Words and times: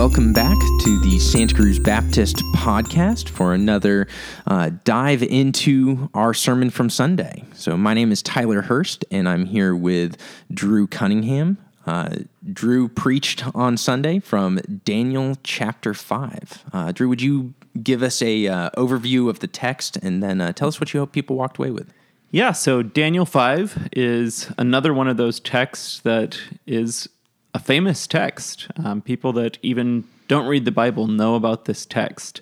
Welcome 0.00 0.32
back 0.32 0.56
to 0.56 0.98
the 1.00 1.18
Santa 1.18 1.54
Cruz 1.54 1.78
Baptist 1.78 2.36
podcast 2.54 3.28
for 3.28 3.52
another 3.52 4.08
uh, 4.46 4.70
dive 4.82 5.22
into 5.22 6.08
our 6.14 6.32
sermon 6.32 6.70
from 6.70 6.88
Sunday. 6.88 7.44
So, 7.52 7.76
my 7.76 7.92
name 7.92 8.10
is 8.10 8.22
Tyler 8.22 8.62
Hurst, 8.62 9.04
and 9.10 9.28
I'm 9.28 9.44
here 9.44 9.76
with 9.76 10.16
Drew 10.50 10.86
Cunningham. 10.86 11.58
Uh, 11.86 12.16
Drew 12.50 12.88
preached 12.88 13.44
on 13.54 13.76
Sunday 13.76 14.20
from 14.20 14.58
Daniel 14.86 15.36
chapter 15.44 15.92
5. 15.92 16.64
Uh, 16.72 16.92
Drew, 16.92 17.10
would 17.10 17.20
you 17.20 17.52
give 17.82 18.02
us 18.02 18.22
a 18.22 18.48
uh, 18.48 18.70
overview 18.78 19.28
of 19.28 19.40
the 19.40 19.48
text 19.48 19.98
and 19.98 20.22
then 20.22 20.40
uh, 20.40 20.54
tell 20.54 20.68
us 20.68 20.80
what 20.80 20.94
you 20.94 21.00
hope 21.00 21.12
people 21.12 21.36
walked 21.36 21.58
away 21.58 21.72
with? 21.72 21.92
Yeah, 22.30 22.52
so 22.52 22.82
Daniel 22.82 23.26
5 23.26 23.90
is 23.92 24.50
another 24.56 24.94
one 24.94 25.08
of 25.08 25.18
those 25.18 25.40
texts 25.40 26.00
that 26.00 26.40
is 26.66 27.06
a 27.54 27.58
famous 27.58 28.06
text. 28.06 28.68
Um, 28.82 29.02
people 29.02 29.32
that 29.34 29.58
even 29.62 30.04
don't 30.28 30.46
read 30.46 30.64
the 30.64 30.70
Bible 30.70 31.06
know 31.06 31.34
about 31.34 31.64
this 31.64 31.84
text. 31.84 32.40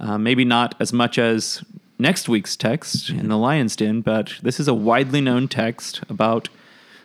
Uh, 0.00 0.18
maybe 0.18 0.44
not 0.44 0.74
as 0.80 0.92
much 0.92 1.18
as 1.18 1.62
next 1.98 2.28
week's 2.28 2.56
text 2.56 3.10
in 3.10 3.28
the 3.28 3.38
lion's 3.38 3.76
den, 3.76 4.00
but 4.00 4.34
this 4.42 4.58
is 4.58 4.68
a 4.68 4.74
widely 4.74 5.20
known 5.20 5.48
text 5.48 6.02
about 6.08 6.48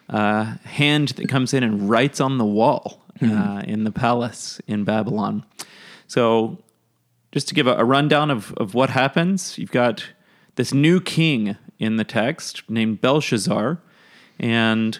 a 0.09 0.57
hand 0.67 1.09
that 1.09 1.29
comes 1.29 1.53
in 1.53 1.63
and 1.63 1.89
writes 1.89 2.19
on 2.19 2.37
the 2.37 2.45
wall 2.45 3.03
uh, 3.21 3.63
in 3.67 3.83
the 3.83 3.91
palace 3.91 4.59
in 4.67 4.83
Babylon. 4.83 5.43
So, 6.07 6.57
just 7.31 7.47
to 7.49 7.53
give 7.53 7.67
a, 7.67 7.75
a 7.75 7.85
rundown 7.85 8.31
of, 8.31 8.53
of 8.53 8.73
what 8.73 8.89
happens, 8.89 9.57
you've 9.57 9.71
got 9.71 10.07
this 10.55 10.73
new 10.73 10.99
king 10.99 11.55
in 11.77 11.97
the 11.97 12.03
text 12.03 12.67
named 12.69 13.01
Belshazzar, 13.01 13.79
and 14.39 14.99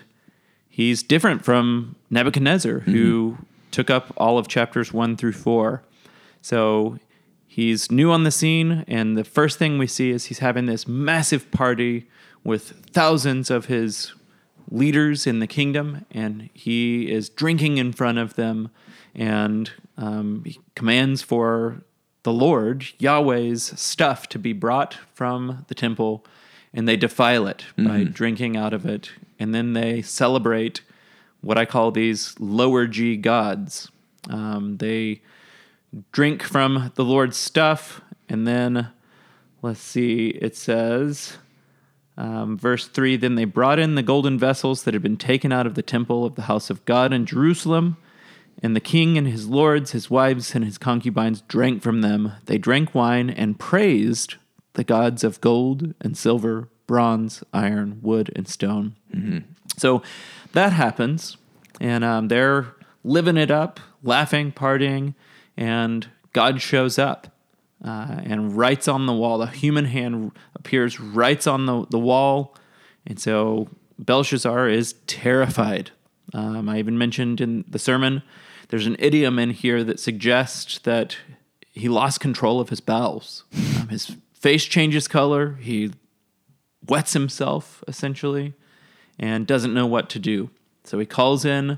he's 0.80 1.03
different 1.03 1.44
from 1.44 1.94
Nebuchadnezzar, 2.09 2.80
who 2.80 3.38
took 3.69 3.89
up 3.89 4.13
all 4.16 4.38
of 4.38 4.47
chapters 4.47 4.94
one 4.94 5.17
through 5.17 5.33
four. 5.33 5.83
So 6.41 6.99
he's 7.47 7.91
new 7.91 8.11
on 8.11 8.23
the 8.23 8.31
scene, 8.31 8.85
and 8.88 9.17
the 9.17 9.25
first 9.25 9.59
thing 9.59 9.77
we 9.77 9.88
see 9.88 10.11
is 10.11 10.27
he's 10.27 10.39
having 10.39 10.67
this 10.67 10.88
massive 10.88 11.52
party 11.52 12.07
with 12.45 12.85
thousands 12.94 13.52
of 13.52 13.66
his 13.66 14.13
leaders 14.72 15.27
in 15.27 15.39
the 15.39 15.47
kingdom, 15.47 16.05
and 16.11 16.50
he 16.53 17.11
is 17.11 17.27
drinking 17.27 17.77
in 17.77 17.91
front 17.91 18.17
of 18.17 18.35
them, 18.35 18.72
and 19.13 19.73
um, 19.97 20.44
he 20.45 20.61
commands 20.75 21.22
for 21.22 21.81
the 22.23 22.31
Lord, 22.31 22.85
Yahweh's 23.00 23.77
stuff, 23.77 24.30
to 24.30 24.39
be 24.39 24.53
brought 24.53 24.94
from 25.13 25.66
the 25.67 25.75
temple, 25.75 26.23
and 26.73 26.88
they 26.88 26.98
defile 26.98 27.48
it 27.48 27.66
by 27.78 28.03
drinking 28.03 28.56
out 28.56 28.73
of 28.73 28.86
it, 28.86 29.12
and 29.39 29.53
then 29.53 29.73
they 29.73 30.02
celebrate 30.02 30.81
what 31.42 31.58
I 31.58 31.66
call 31.66 31.92
these 31.92 32.36
lower 32.39 32.86
G 32.86 33.17
gods. 33.17 33.92
Um, 34.30 34.78
they 34.78 35.22
drink 36.12 36.44
from 36.44 36.92
the 36.95 37.06
Lord's 37.06 37.38
stuff, 37.38 38.02
and 38.28 38.47
then 38.47 38.90
let's 39.62 39.80
see, 39.80 40.30
it 40.30 40.56
says, 40.56 41.38
um, 42.20 42.58
verse 42.58 42.88
3 42.88 43.16
Then 43.16 43.36
they 43.36 43.45
brought 43.45 43.80
in 43.80 43.95
the 43.95 44.03
golden 44.03 44.38
vessels 44.38 44.84
that 44.84 44.94
had 44.94 45.02
been 45.02 45.17
taken 45.17 45.52
out 45.52 45.66
of 45.66 45.75
the 45.75 45.81
temple 45.81 46.25
of 46.25 46.36
the 46.36 46.44
house 46.44 46.70
of 46.70 46.84
God 46.86 47.14
in 47.14 47.25
Jerusalem. 47.25 47.97
And 48.62 48.75
the 48.75 48.81
king 48.81 49.17
and 49.17 49.25
his 49.25 49.47
lords, 49.47 49.92
his 49.92 50.09
wives, 50.09 50.53
and 50.53 50.66
his 50.66 50.78
concubines 50.78 51.40
drank 51.47 51.81
from 51.81 52.02
them. 52.02 52.34
They 52.45 52.58
drank 52.58 52.94
wine 52.94 53.30
and 53.30 53.58
praised 53.58 54.36
the 54.80 54.83
gods 54.85 55.25
of 55.25 55.41
gold 55.41 55.94
and 55.99 56.17
silver, 56.17 56.69
bronze, 56.88 57.44
iron, 57.53 57.99
wood, 58.02 58.31
and 58.33 58.47
stone. 58.47 58.95
So 59.75 60.02
that 60.53 60.72
happens, 60.72 61.35
and 61.81 62.05
um, 62.05 62.30
they're 62.30 62.67
living 63.03 63.35
it 63.35 63.52
up, 63.52 63.81
laughing, 64.03 64.53
partying, 64.53 65.16
and 65.57 66.07
God 66.31 66.62
shows 66.62 66.97
up 66.97 67.28
uh, 67.84 68.22
and 68.23 68.56
writes 68.56 68.88
on 68.88 69.06
the 69.06 69.12
wall. 69.12 69.38
the 69.38 69.47
human 69.47 69.84
hand 69.84 70.31
appears, 70.56 70.97
writes 70.97 71.46
on 71.46 71.66
the, 71.66 71.85
the 71.90 72.00
wall, 72.00 72.56
and 73.06 73.19
so 73.19 73.67
Belshazzar 73.97 74.69
is 74.69 74.94
terrified. 75.07 75.91
Um, 76.34 76.69
I 76.69 76.79
even 76.79 76.97
mentioned 76.97 77.41
in 77.41 77.66
the 77.67 77.79
sermon, 77.79 78.23
there's 78.69 78.88
an 78.88 78.96
idiom 78.97 79.40
in 79.40 79.50
here 79.50 79.84
that 79.84 80.00
suggests 80.00 80.79
that 80.79 81.17
he 81.69 81.90
lost 81.90 82.22
control 82.22 82.61
of 82.61 82.69
his 82.69 82.79
bowels. 82.79 83.44
Um, 83.78 83.90
his 83.90 84.16
face 84.39 84.66
changes 84.66 85.07
color. 85.07 85.55
He 85.59 85.91
wets 86.88 87.13
himself 87.13 87.83
essentially 87.88 88.53
and 89.19 89.45
doesn't 89.45 89.73
know 89.73 89.85
what 89.85 90.09
to 90.09 90.19
do. 90.19 90.50
So 90.85 90.97
he 90.97 91.05
calls 91.05 91.45
in 91.45 91.77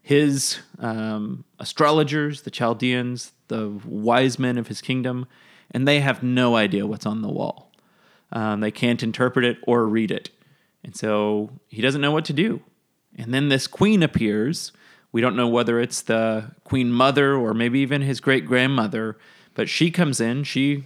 his 0.00 0.60
um, 0.78 1.44
astrologers, 1.58 2.42
the 2.42 2.50
Chaldeans, 2.50 3.32
the 3.48 3.68
wise 3.84 4.38
men 4.38 4.56
of 4.56 4.68
his 4.68 4.80
kingdom, 4.80 5.26
and 5.72 5.86
they 5.86 6.00
have 6.00 6.22
no 6.22 6.54
idea 6.54 6.86
what's 6.86 7.06
on 7.06 7.22
the 7.22 7.28
wall. 7.28 7.72
Um, 8.30 8.60
they 8.60 8.70
can't 8.70 9.02
interpret 9.02 9.44
it 9.44 9.58
or 9.66 9.86
read 9.86 10.10
it. 10.10 10.30
And 10.84 10.96
so 10.96 11.50
he 11.68 11.82
doesn't 11.82 12.00
know 12.00 12.12
what 12.12 12.24
to 12.26 12.32
do. 12.32 12.62
And 13.16 13.34
then 13.34 13.48
this 13.48 13.66
queen 13.66 14.02
appears. 14.02 14.70
We 15.10 15.20
don't 15.20 15.36
know 15.36 15.48
whether 15.48 15.80
it's 15.80 16.02
the 16.02 16.52
queen 16.62 16.92
mother 16.92 17.34
or 17.34 17.52
maybe 17.52 17.80
even 17.80 18.02
his 18.02 18.20
great 18.20 18.46
grandmother, 18.46 19.16
but 19.54 19.68
she 19.68 19.90
comes 19.90 20.20
in. 20.20 20.44
She 20.44 20.84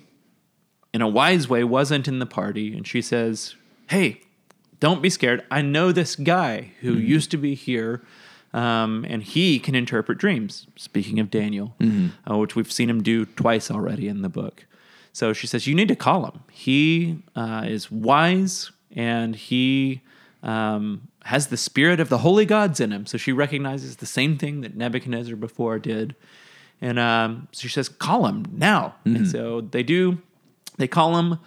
in 0.92 1.02
a 1.02 1.08
wise 1.08 1.48
way, 1.48 1.64
wasn't 1.64 2.08
in 2.08 2.18
the 2.18 2.26
party, 2.26 2.76
and 2.76 2.86
she 2.86 3.00
says, 3.02 3.54
Hey, 3.88 4.20
don't 4.80 5.02
be 5.02 5.10
scared. 5.10 5.44
I 5.50 5.62
know 5.62 5.92
this 5.92 6.16
guy 6.16 6.72
who 6.80 6.94
used 6.94 7.30
to 7.32 7.36
be 7.36 7.54
here, 7.54 8.02
um, 8.52 9.04
and 9.08 9.22
he 9.22 9.58
can 9.58 9.74
interpret 9.74 10.18
dreams. 10.18 10.66
Speaking 10.76 11.20
of 11.20 11.30
Daniel, 11.30 11.74
uh, 12.28 12.38
which 12.38 12.56
we've 12.56 12.70
seen 12.72 12.88
him 12.90 13.02
do 13.02 13.26
twice 13.26 13.70
already 13.70 14.08
in 14.08 14.22
the 14.22 14.28
book. 14.28 14.66
So 15.12 15.32
she 15.32 15.46
says, 15.46 15.66
You 15.66 15.74
need 15.74 15.88
to 15.88 15.96
call 15.96 16.24
him. 16.26 16.40
He 16.50 17.22
uh, 17.36 17.64
is 17.66 17.90
wise 17.90 18.70
and 18.94 19.36
he 19.36 20.02
um, 20.42 21.08
has 21.24 21.48
the 21.48 21.56
spirit 21.56 22.00
of 22.00 22.08
the 22.08 22.18
holy 22.18 22.46
gods 22.46 22.80
in 22.80 22.92
him. 22.92 23.06
So 23.06 23.18
she 23.18 23.32
recognizes 23.32 23.96
the 23.96 24.06
same 24.06 24.38
thing 24.38 24.62
that 24.62 24.76
Nebuchadnezzar 24.76 25.36
before 25.36 25.78
did. 25.78 26.14
And 26.80 26.98
um, 26.98 27.48
so 27.52 27.62
she 27.62 27.68
says, 27.68 27.88
Call 27.88 28.26
him 28.26 28.46
now. 28.52 28.94
And 29.04 29.28
so 29.28 29.60
they 29.60 29.82
do. 29.82 30.22
They 30.80 30.88
call 30.88 31.16
him. 31.16 31.38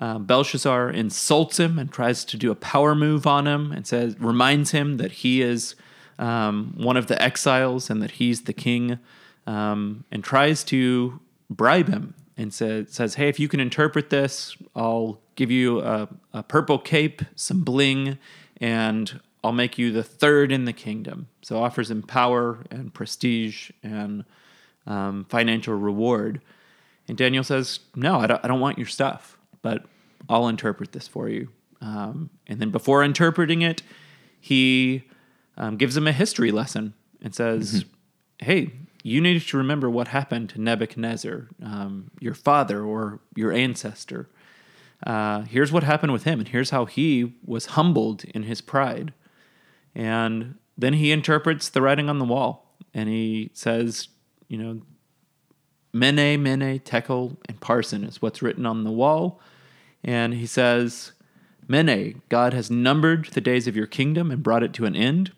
Uh, 0.00 0.18
Belshazzar 0.18 0.90
insults 0.90 1.58
him 1.58 1.78
and 1.78 1.90
tries 1.90 2.24
to 2.24 2.36
do 2.36 2.50
a 2.50 2.54
power 2.54 2.94
move 2.94 3.26
on 3.26 3.46
him 3.46 3.72
and 3.72 3.86
says, 3.86 4.18
reminds 4.20 4.70
him 4.70 4.96
that 4.98 5.10
he 5.10 5.42
is 5.42 5.74
um, 6.18 6.74
one 6.76 6.96
of 6.96 7.06
the 7.06 7.20
exiles 7.20 7.90
and 7.90 8.00
that 8.02 8.12
he's 8.12 8.42
the 8.42 8.52
king, 8.52 8.98
um, 9.46 10.04
and 10.10 10.22
tries 10.22 10.64
to 10.64 11.20
bribe 11.50 11.88
him 11.88 12.14
and 12.36 12.52
says, 12.52 12.90
says, 12.90 13.14
"Hey, 13.14 13.28
if 13.28 13.40
you 13.40 13.48
can 13.48 13.60
interpret 13.60 14.10
this, 14.10 14.56
I'll 14.74 15.20
give 15.36 15.50
you 15.50 15.80
a, 15.80 16.08
a 16.32 16.42
purple 16.42 16.78
cape, 16.78 17.22
some 17.34 17.62
bling, 17.62 18.18
and 18.60 19.20
I'll 19.42 19.52
make 19.52 19.78
you 19.78 19.92
the 19.92 20.02
third 20.02 20.52
in 20.52 20.64
the 20.64 20.72
kingdom." 20.72 21.28
So 21.42 21.62
offers 21.62 21.90
him 21.90 22.02
power 22.02 22.64
and 22.70 22.92
prestige 22.92 23.70
and 23.82 24.24
um, 24.86 25.26
financial 25.28 25.74
reward. 25.74 26.40
And 27.08 27.16
Daniel 27.16 27.42
says, 27.42 27.80
No, 27.96 28.20
I 28.20 28.26
don't, 28.26 28.44
I 28.44 28.48
don't 28.48 28.60
want 28.60 28.78
your 28.78 28.86
stuff, 28.86 29.38
but 29.62 29.84
I'll 30.28 30.48
interpret 30.48 30.92
this 30.92 31.08
for 31.08 31.28
you. 31.28 31.48
Um, 31.80 32.30
and 32.46 32.60
then 32.60 32.70
before 32.70 33.02
interpreting 33.02 33.62
it, 33.62 33.82
he 34.40 35.04
um, 35.56 35.76
gives 35.76 35.96
him 35.96 36.06
a 36.06 36.12
history 36.12 36.50
lesson 36.50 36.94
and 37.22 37.34
says, 37.34 37.84
Hey, 38.38 38.72
you 39.02 39.20
need 39.20 39.40
to 39.40 39.56
remember 39.56 39.88
what 39.88 40.08
happened 40.08 40.50
to 40.50 40.60
Nebuchadnezzar, 40.60 41.48
um, 41.62 42.10
your 42.20 42.34
father 42.34 42.84
or 42.84 43.20
your 43.34 43.52
ancestor. 43.52 44.28
Uh, 45.06 45.42
here's 45.42 45.72
what 45.72 45.84
happened 45.84 46.12
with 46.12 46.24
him, 46.24 46.40
and 46.40 46.48
here's 46.48 46.70
how 46.70 46.84
he 46.84 47.34
was 47.44 47.66
humbled 47.66 48.24
in 48.24 48.42
his 48.42 48.60
pride. 48.60 49.12
And 49.94 50.56
then 50.76 50.94
he 50.94 51.12
interprets 51.12 51.68
the 51.68 51.80
writing 51.80 52.08
on 52.10 52.18
the 52.18 52.24
wall, 52.24 52.74
and 52.92 53.08
he 53.08 53.50
says, 53.54 54.08
You 54.48 54.58
know, 54.58 54.82
Mene, 55.98 56.42
Mene, 56.42 56.80
Tekel, 56.80 57.36
and 57.48 57.60
Parsin 57.60 58.06
is 58.06 58.22
what's 58.22 58.42
written 58.42 58.66
on 58.66 58.84
the 58.84 58.90
wall. 58.90 59.40
And 60.04 60.34
he 60.34 60.46
says, 60.46 61.12
Mene, 61.66 62.22
God 62.28 62.52
has 62.52 62.70
numbered 62.70 63.26
the 63.26 63.40
days 63.40 63.66
of 63.66 63.76
your 63.76 63.86
kingdom 63.86 64.30
and 64.30 64.42
brought 64.42 64.62
it 64.62 64.72
to 64.74 64.86
an 64.86 64.96
end. 64.96 65.32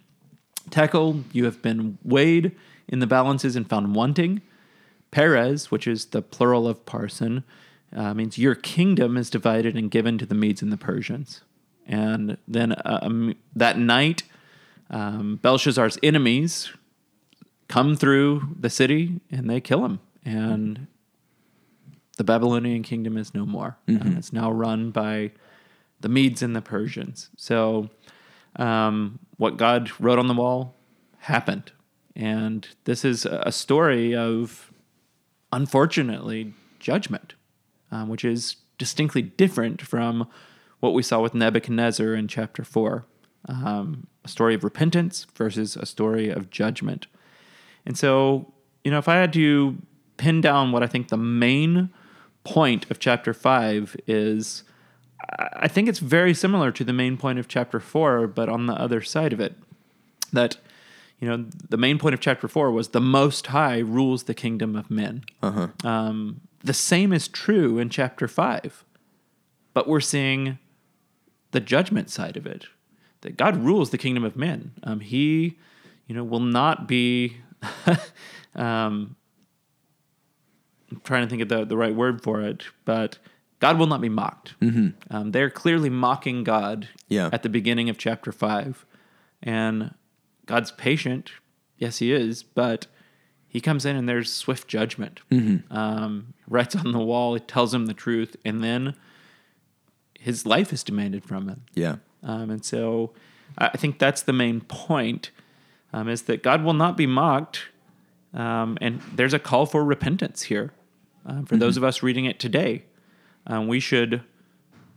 Tekel, 0.71 1.25
you 1.33 1.45
have 1.45 1.63
been 1.63 1.99
weighed 2.05 2.53
in 2.89 3.01
the 3.01 3.07
balances 3.07 3.57
and 3.57 3.69
found 3.69 3.95
wanting. 3.95 4.43
Peres, 5.11 5.71
which 5.71 5.87
is 5.87 6.07
the 6.07 6.23
plural 6.23 6.69
of 6.69 6.85
Parsin, 6.87 7.43
uh, 7.95 8.15
means 8.15 8.39
your 8.39 8.55
kingdom 8.55 9.17
is 9.17 9.31
divided 9.31 9.77
and 9.77 9.91
given 9.91 10.19
to 10.19 10.27
the 10.27 10.35
Medes 10.35 10.63
and 10.63 10.73
the 10.73 10.77
Persians. 10.77 11.41
And 11.87 12.37
then 12.47 12.73
uh, 12.73 13.01
um, 13.03 13.35
that 13.57 13.79
night, 13.79 14.23
um, 14.91 15.37
Belshazzar's 15.43 15.99
enemies 16.03 16.71
come 17.67 17.97
through 17.97 18.55
the 18.59 18.71
city 18.71 19.21
and 19.31 19.51
they 19.51 19.61
kill 19.61 19.85
him. 19.85 20.01
And 20.25 20.87
the 22.17 22.25
Babylonian 22.25 22.83
kingdom 22.83 23.17
is 23.17 23.35
no 23.35 23.47
more. 23.47 23.79
Uh, 23.89 24.19
it's 24.19 24.33
now 24.33 24.51
run 24.51 24.91
by 24.91 25.33
the 26.01 26.09
Medes 26.09 26.43
and 26.43 26.55
the 26.55 26.63
Persians. 26.63 27.31
So, 27.37 27.89
um, 28.57 29.19
what 29.37 29.57
God 29.57 29.91
wrote 29.99 30.19
on 30.19 30.27
the 30.27 30.35
wall 30.35 30.77
happened. 31.19 31.73
And 32.17 32.69
this 32.85 33.05
is 33.05 33.25
a 33.25 33.53
story 33.53 34.15
of, 34.15 34.73
unfortunately, 35.53 36.53
judgment, 36.79 37.35
um, 37.91 38.09
which 38.09 38.25
is 38.25 38.57
distinctly 38.77 39.23
different 39.23 39.81
from 39.81 40.29
what 40.81 40.95
we 40.95 41.03
saw 41.03 41.21
with 41.21 41.35
Nebuchadnezzar 41.35 42.15
in 42.15 42.29
chapter 42.29 42.65
4 42.65 43.07
um, 43.49 44.07
a 44.25 44.29
story 44.29 44.55
of 44.55 44.65
repentance 44.65 45.27
versus 45.35 45.77
a 45.77 45.87
story 45.87 46.29
of 46.29 46.51
judgment. 46.51 47.07
And 47.87 47.97
so, 47.97 48.53
you 48.85 48.91
know, 48.91 48.99
if 48.99 49.09
I 49.09 49.17
had 49.17 49.33
to 49.35 49.79
pin 50.21 50.43
down 50.43 50.71
what 50.71 50.83
I 50.83 50.87
think 50.87 51.09
the 51.09 51.17
main 51.17 51.89
point 52.45 52.91
of 52.91 52.99
chapter 52.99 53.33
5 53.33 53.97
is, 54.07 54.65
I 55.39 55.67
think 55.67 55.89
it's 55.89 55.99
very 55.99 56.35
similar 56.35 56.71
to 56.73 56.85
the 56.85 56.93
main 56.93 57.17
point 57.17 57.39
of 57.39 57.49
chapter 57.49 57.81
4, 57.81 58.27
but 58.27 58.51
on 58.51 58.67
the 58.67 58.75
other 58.75 59.01
side 59.01 59.33
of 59.33 59.41
it. 59.41 59.57
That, 60.31 60.59
you 61.19 61.27
know, 61.27 61.47
the 61.71 61.79
main 61.79 61.99
point 61.99 62.13
of 62.13 62.21
chapter 62.21 62.49
4 62.49 62.71
was 62.71 62.89
the 62.89 63.01
Most 63.01 63.49
High 63.49 63.79
rules 63.79 64.25
the 64.25 64.35
kingdom 64.35 64.77
of 64.77 64.91
men. 64.91 65.25
Uh-huh. 65.43 65.69
Um, 65.83 66.43
the 66.63 66.75
same 66.75 67.15
is 67.15 67.27
true 67.27 67.79
in 67.79 67.89
chapter 67.89 68.29
5, 68.29 68.85
but 69.73 69.89
we're 69.89 70.01
seeing 70.01 70.59
the 71.53 71.61
judgment 71.61 72.11
side 72.11 72.37
of 72.37 72.47
it 72.47 72.67
that 73.23 73.39
God 73.39 73.57
rules 73.57 73.89
the 73.89 73.99
kingdom 73.99 74.25
of 74.25 74.37
men. 74.37 74.73
Um, 74.83 75.01
he, 75.01 75.57
you 76.07 76.15
know, 76.15 76.25
will 76.25 76.41
not 76.41 76.87
be. 76.87 77.39
um, 78.55 79.17
I'm 80.91 81.01
trying 81.05 81.23
to 81.25 81.29
think 81.31 81.43
of 81.43 81.49
the, 81.49 81.65
the 81.65 81.77
right 81.77 81.95
word 81.95 82.23
for 82.23 82.41
it, 82.41 82.65
but 82.85 83.19
God 83.61 83.79
will 83.79 83.87
not 83.87 84.01
be 84.01 84.09
mocked. 84.09 84.55
Mm-hmm. 84.61 85.15
Um, 85.15 85.31
they're 85.33 85.51
clearly 85.51 85.91
mocking 85.91 86.45
God 86.45 86.89
Yeah. 87.09 87.29
at 87.33 87.43
the 87.43 87.49
beginning 87.49 87.89
of 87.89 87.99
chapter 87.99 88.33
five, 88.33 88.85
and 89.43 89.95
God's 90.47 90.73
patient. 90.73 91.31
Yes, 91.79 91.99
He 91.99 92.13
is, 92.13 92.43
but 92.43 92.87
He 93.49 93.61
comes 93.61 93.85
in 93.87 93.97
and 93.97 94.09
there's 94.09 94.33
swift 94.33 94.67
judgment. 94.69 95.21
Um, 95.71 96.35
writes 96.49 96.75
on 96.77 96.93
the 96.93 96.99
wall. 96.99 97.35
He 97.35 97.41
tells 97.41 97.73
him 97.75 97.87
the 97.87 97.95
truth, 97.95 98.37
and 98.45 98.63
then 98.65 98.95
his 100.19 100.45
life 100.45 100.73
is 100.73 100.83
demanded 100.83 101.25
from 101.25 101.49
him. 101.49 101.63
Yeah. 101.75 101.97
Um, 102.23 102.51
and 102.51 102.65
so 102.65 103.13
I 103.57 103.67
I 103.73 103.77
think 103.77 103.99
that's 103.99 104.23
the 104.23 104.33
main 104.35 104.61
point 104.63 105.31
um, 105.93 106.09
is 106.09 106.23
that 106.23 106.43
God 106.43 106.63
will 106.65 106.75
not 106.75 106.97
be 106.97 107.07
mocked. 107.07 107.63
Um, 108.35 108.79
and 108.81 109.01
there's 109.15 109.35
a 109.35 109.39
call 109.41 109.67
for 109.67 109.85
repentance 109.85 110.43
here 110.43 110.73
um, 111.27 111.45
for 111.47 111.57
those 111.57 111.77
of 111.77 111.85
us 111.85 112.03
reading 112.03 112.25
it 112.25 112.39
today. 112.39 112.85
Um, 113.47 113.69
we 113.69 113.81
should 113.81 114.23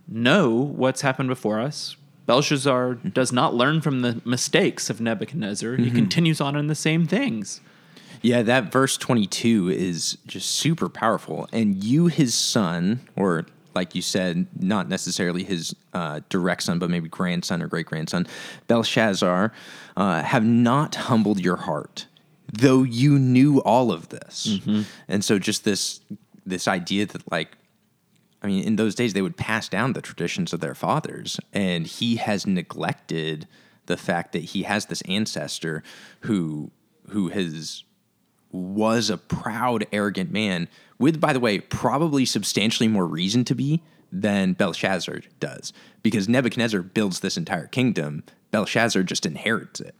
know 0.08 0.52
what's 0.52 1.02
happened 1.02 1.30
before 1.30 1.60
us. 1.60 1.96
Belshazzar 2.26 2.96
does 2.96 3.32
not 3.32 3.54
learn 3.54 3.82
from 3.82 4.02
the 4.02 4.22
mistakes 4.24 4.90
of 4.90 5.02
Nebuchadnezzar. 5.02 5.76
He 5.76 5.92
continues 5.92 6.40
on 6.40 6.56
in 6.56 6.68
the 6.68 6.76
same 6.76 7.06
things. 7.06 7.60
Yeah, 8.22 8.42
that 8.44 8.72
verse 8.72 8.96
22 8.96 9.70
is 9.70 10.18
just 10.26 10.50
super 10.52 10.88
powerful. 10.88 11.50
And 11.52 11.84
you, 11.84 12.08
his 12.08 12.34
son, 12.34 13.02
or 13.18 13.46
like 13.76 13.96
you 13.96 14.02
said, 14.02 14.48
not 14.58 14.88
necessarily 14.88 15.44
his 15.44 15.76
uh, 15.94 16.22
direct 16.30 16.64
son, 16.64 16.80
but 16.80 16.90
maybe 16.90 17.10
grandson 17.10 17.62
or 17.62 17.68
great 17.68 17.86
grandson, 17.86 18.26
Belshazzar, 18.68 19.52
uh, 19.98 20.22
have 20.22 20.46
not 20.46 20.96
humbled 20.96 21.42
your 21.44 21.58
heart, 21.58 22.08
though 22.54 22.84
you 22.84 23.20
knew 23.20 23.60
all 23.60 23.92
of 23.92 24.10
this. 24.10 24.48
Mm-hmm. 24.48 24.82
And 25.08 25.24
so, 25.24 25.40
just 25.40 25.64
this 25.66 26.00
this 26.46 26.68
idea 26.68 27.06
that 27.06 27.30
like 27.32 27.58
I 28.42 28.48
mean, 28.48 28.64
in 28.66 28.76
those 28.76 28.96
days, 28.96 29.14
they 29.14 29.22
would 29.22 29.38
pass 29.38 29.70
down 29.70 29.94
the 29.94 30.02
traditions 30.02 30.52
of 30.52 30.60
their 30.60 30.76
fathers, 30.76 31.40
and 31.54 31.88
he 31.88 32.18
has 32.18 32.46
neglected 32.46 33.48
the 33.86 33.98
fact 33.98 34.34
that 34.34 34.44
he 34.44 34.64
has 34.64 34.86
this 34.86 35.02
ancestor 35.04 35.84
who 36.22 36.72
who 37.10 37.30
has 37.30 37.84
was 38.52 39.10
a 39.10 39.18
proud, 39.18 39.86
arrogant 39.92 40.32
man 40.32 40.68
with, 41.00 41.20
by 41.20 41.34
the 41.34 41.40
way, 41.40 41.60
probably 41.60 42.24
substantially 42.24 42.88
more 42.88 43.08
reason 43.08 43.44
to 43.46 43.56
be 43.56 43.82
than 44.12 44.54
Belshazzar 44.54 45.22
does, 45.40 45.74
because 46.04 46.30
Nebuchadnezzar 46.30 46.84
builds 46.84 47.22
this 47.22 47.36
entire 47.36 47.66
kingdom. 47.66 48.24
Belshazzar 48.52 49.02
just 49.04 49.26
inherits 49.26 49.80
it. 49.80 49.96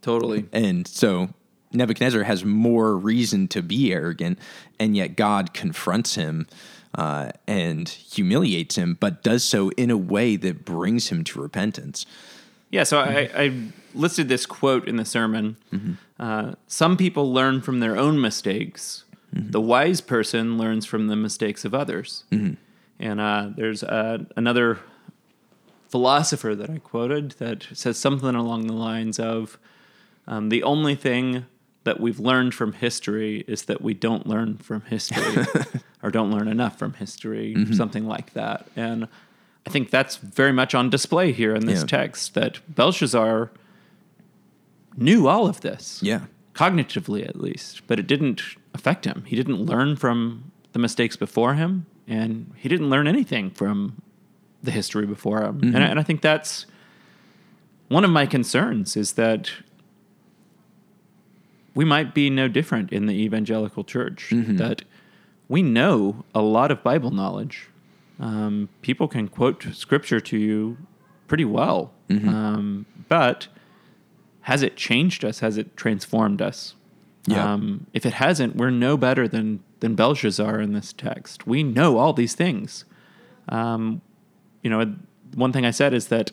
Totally. 0.00 0.46
And 0.52 0.86
so 0.86 1.28
Nebuchadnezzar 1.72 2.22
has 2.22 2.44
more 2.44 2.96
reason 2.96 3.48
to 3.48 3.62
be 3.62 3.92
arrogant, 3.92 4.38
and 4.78 4.96
yet 4.96 5.16
God 5.16 5.52
confronts 5.52 6.14
him 6.14 6.46
uh, 6.94 7.30
and 7.46 7.88
humiliates 7.88 8.76
him, 8.76 8.96
but 8.98 9.22
does 9.22 9.44
so 9.44 9.70
in 9.70 9.90
a 9.90 9.96
way 9.96 10.36
that 10.36 10.64
brings 10.64 11.08
him 11.08 11.24
to 11.24 11.40
repentance. 11.40 12.06
Yeah, 12.70 12.84
so 12.84 12.98
I, 12.98 13.30
I 13.34 13.52
listed 13.94 14.28
this 14.28 14.46
quote 14.46 14.88
in 14.88 14.96
the 14.96 15.04
sermon. 15.04 15.56
Uh, 16.18 16.52
Some 16.66 16.96
people 16.96 17.32
learn 17.32 17.60
from 17.62 17.80
their 17.80 17.96
own 17.96 18.20
mistakes. 18.20 19.04
The 19.32 19.60
wise 19.60 20.00
person 20.00 20.56
learns 20.58 20.86
from 20.86 21.06
the 21.06 21.16
mistakes 21.16 21.64
of 21.64 21.74
others. 21.74 22.24
And 22.98 23.20
uh, 23.20 23.50
there's 23.54 23.84
uh, 23.84 24.24
another 24.36 24.78
philosopher 25.88 26.54
that 26.54 26.68
I 26.68 26.78
quoted 26.78 27.32
that 27.32 27.66
says 27.72 27.96
something 27.98 28.34
along 28.34 28.66
the 28.66 28.72
lines 28.74 29.18
of 29.18 29.58
um, 30.26 30.48
the 30.48 30.62
only 30.62 30.94
thing 30.94 31.46
that 31.84 32.00
we've 32.00 32.18
learned 32.20 32.54
from 32.54 32.72
history 32.72 33.44
is 33.46 33.62
that 33.62 33.80
we 33.80 33.94
don't 33.94 34.26
learn 34.26 34.58
from 34.58 34.82
history 34.82 35.44
or 36.02 36.10
don't 36.10 36.30
learn 36.30 36.48
enough 36.48 36.78
from 36.78 36.94
history, 36.94 37.54
mm-hmm. 37.56 37.72
something 37.72 38.06
like 38.06 38.32
that. 38.34 38.66
And 38.76 39.08
I 39.66 39.70
think 39.70 39.90
that's 39.90 40.16
very 40.16 40.52
much 40.52 40.74
on 40.74 40.90
display 40.90 41.32
here 41.32 41.54
in 41.54 41.66
this 41.66 41.80
Yeah. 41.80 41.86
text 41.86 42.34
that 42.34 42.60
Belshazzar 42.74 43.50
knew 44.96 45.28
all 45.28 45.46
of 45.46 45.60
this 45.60 46.00
Yeah. 46.02 46.22
cognitively 46.54 47.26
at 47.26 47.40
least, 47.40 47.82
but 47.86 47.98
it 47.98 48.06
didn't 48.06 48.42
affect 48.74 49.04
him. 49.04 49.22
He 49.26 49.36
didn't 49.36 49.64
learn 49.64 49.96
from 49.96 50.50
the 50.72 50.78
mistakes 50.78 51.16
before 51.16 51.54
him, 51.54 51.86
and 52.06 52.52
he 52.56 52.68
didn't 52.68 52.90
learn 52.90 53.06
anything 53.06 53.50
from 53.50 54.02
the 54.62 54.70
history 54.70 55.06
before 55.06 55.42
him. 55.42 55.60
Mm-hmm. 55.60 55.74
And, 55.76 55.84
I, 55.84 55.88
and 55.88 56.00
I 56.00 56.02
think 56.02 56.20
that's 56.20 56.66
one 57.88 58.04
of 58.04 58.10
my 58.10 58.26
concerns 58.26 58.96
is 58.96 59.12
that 59.12 59.50
we 61.78 61.84
might 61.84 62.12
be 62.12 62.28
no 62.28 62.48
different 62.48 62.92
in 62.92 63.06
the 63.06 63.14
evangelical 63.14 63.84
church, 63.84 64.30
that 64.56 64.82
we 65.48 65.62
know 65.62 66.24
a 66.34 66.42
lot 66.42 66.72
of 66.72 66.82
Bible 66.82 67.12
knowledge. 67.12 67.68
Um, 68.18 68.68
people 68.82 69.06
can 69.06 69.28
quote 69.28 69.64
scripture 69.74 70.18
to 70.18 70.36
you 70.36 70.76
pretty 71.28 71.44
well, 71.44 71.92
um, 72.10 72.84
but 73.08 73.46
has 74.40 74.64
it 74.64 74.74
changed 74.76 75.24
us? 75.24 75.38
Has 75.38 75.56
it 75.56 75.76
transformed 75.76 76.42
us? 76.42 76.74
Yeah. 77.28 77.52
Um, 77.52 77.86
if 77.92 78.04
it 78.04 78.14
hasn't, 78.14 78.56
we're 78.56 78.70
no 78.70 78.96
better 78.96 79.28
than 79.28 79.60
than 79.78 79.94
Belshazzar 79.94 80.60
in 80.60 80.72
this 80.72 80.92
text. 80.92 81.46
We 81.46 81.62
know 81.62 81.98
all 81.98 82.12
these 82.12 82.34
things. 82.34 82.84
Um, 83.48 84.00
you 84.64 84.70
know, 84.70 84.96
one 85.36 85.52
thing 85.52 85.64
I 85.64 85.70
said 85.70 85.94
is 85.94 86.08
that 86.08 86.32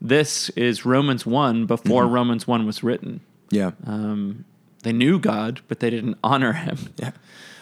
this 0.00 0.48
is 0.50 0.86
Romans 0.86 1.26
one 1.26 1.66
before 1.66 2.06
Romans 2.06 2.46
one 2.46 2.66
was 2.66 2.84
written. 2.84 3.20
Yeah. 3.50 3.72
Um, 3.86 4.44
they 4.82 4.92
knew 4.92 5.18
God, 5.18 5.60
but 5.68 5.80
they 5.80 5.90
didn't 5.90 6.18
honor 6.22 6.52
Him. 6.52 6.78
Yeah. 6.98 7.12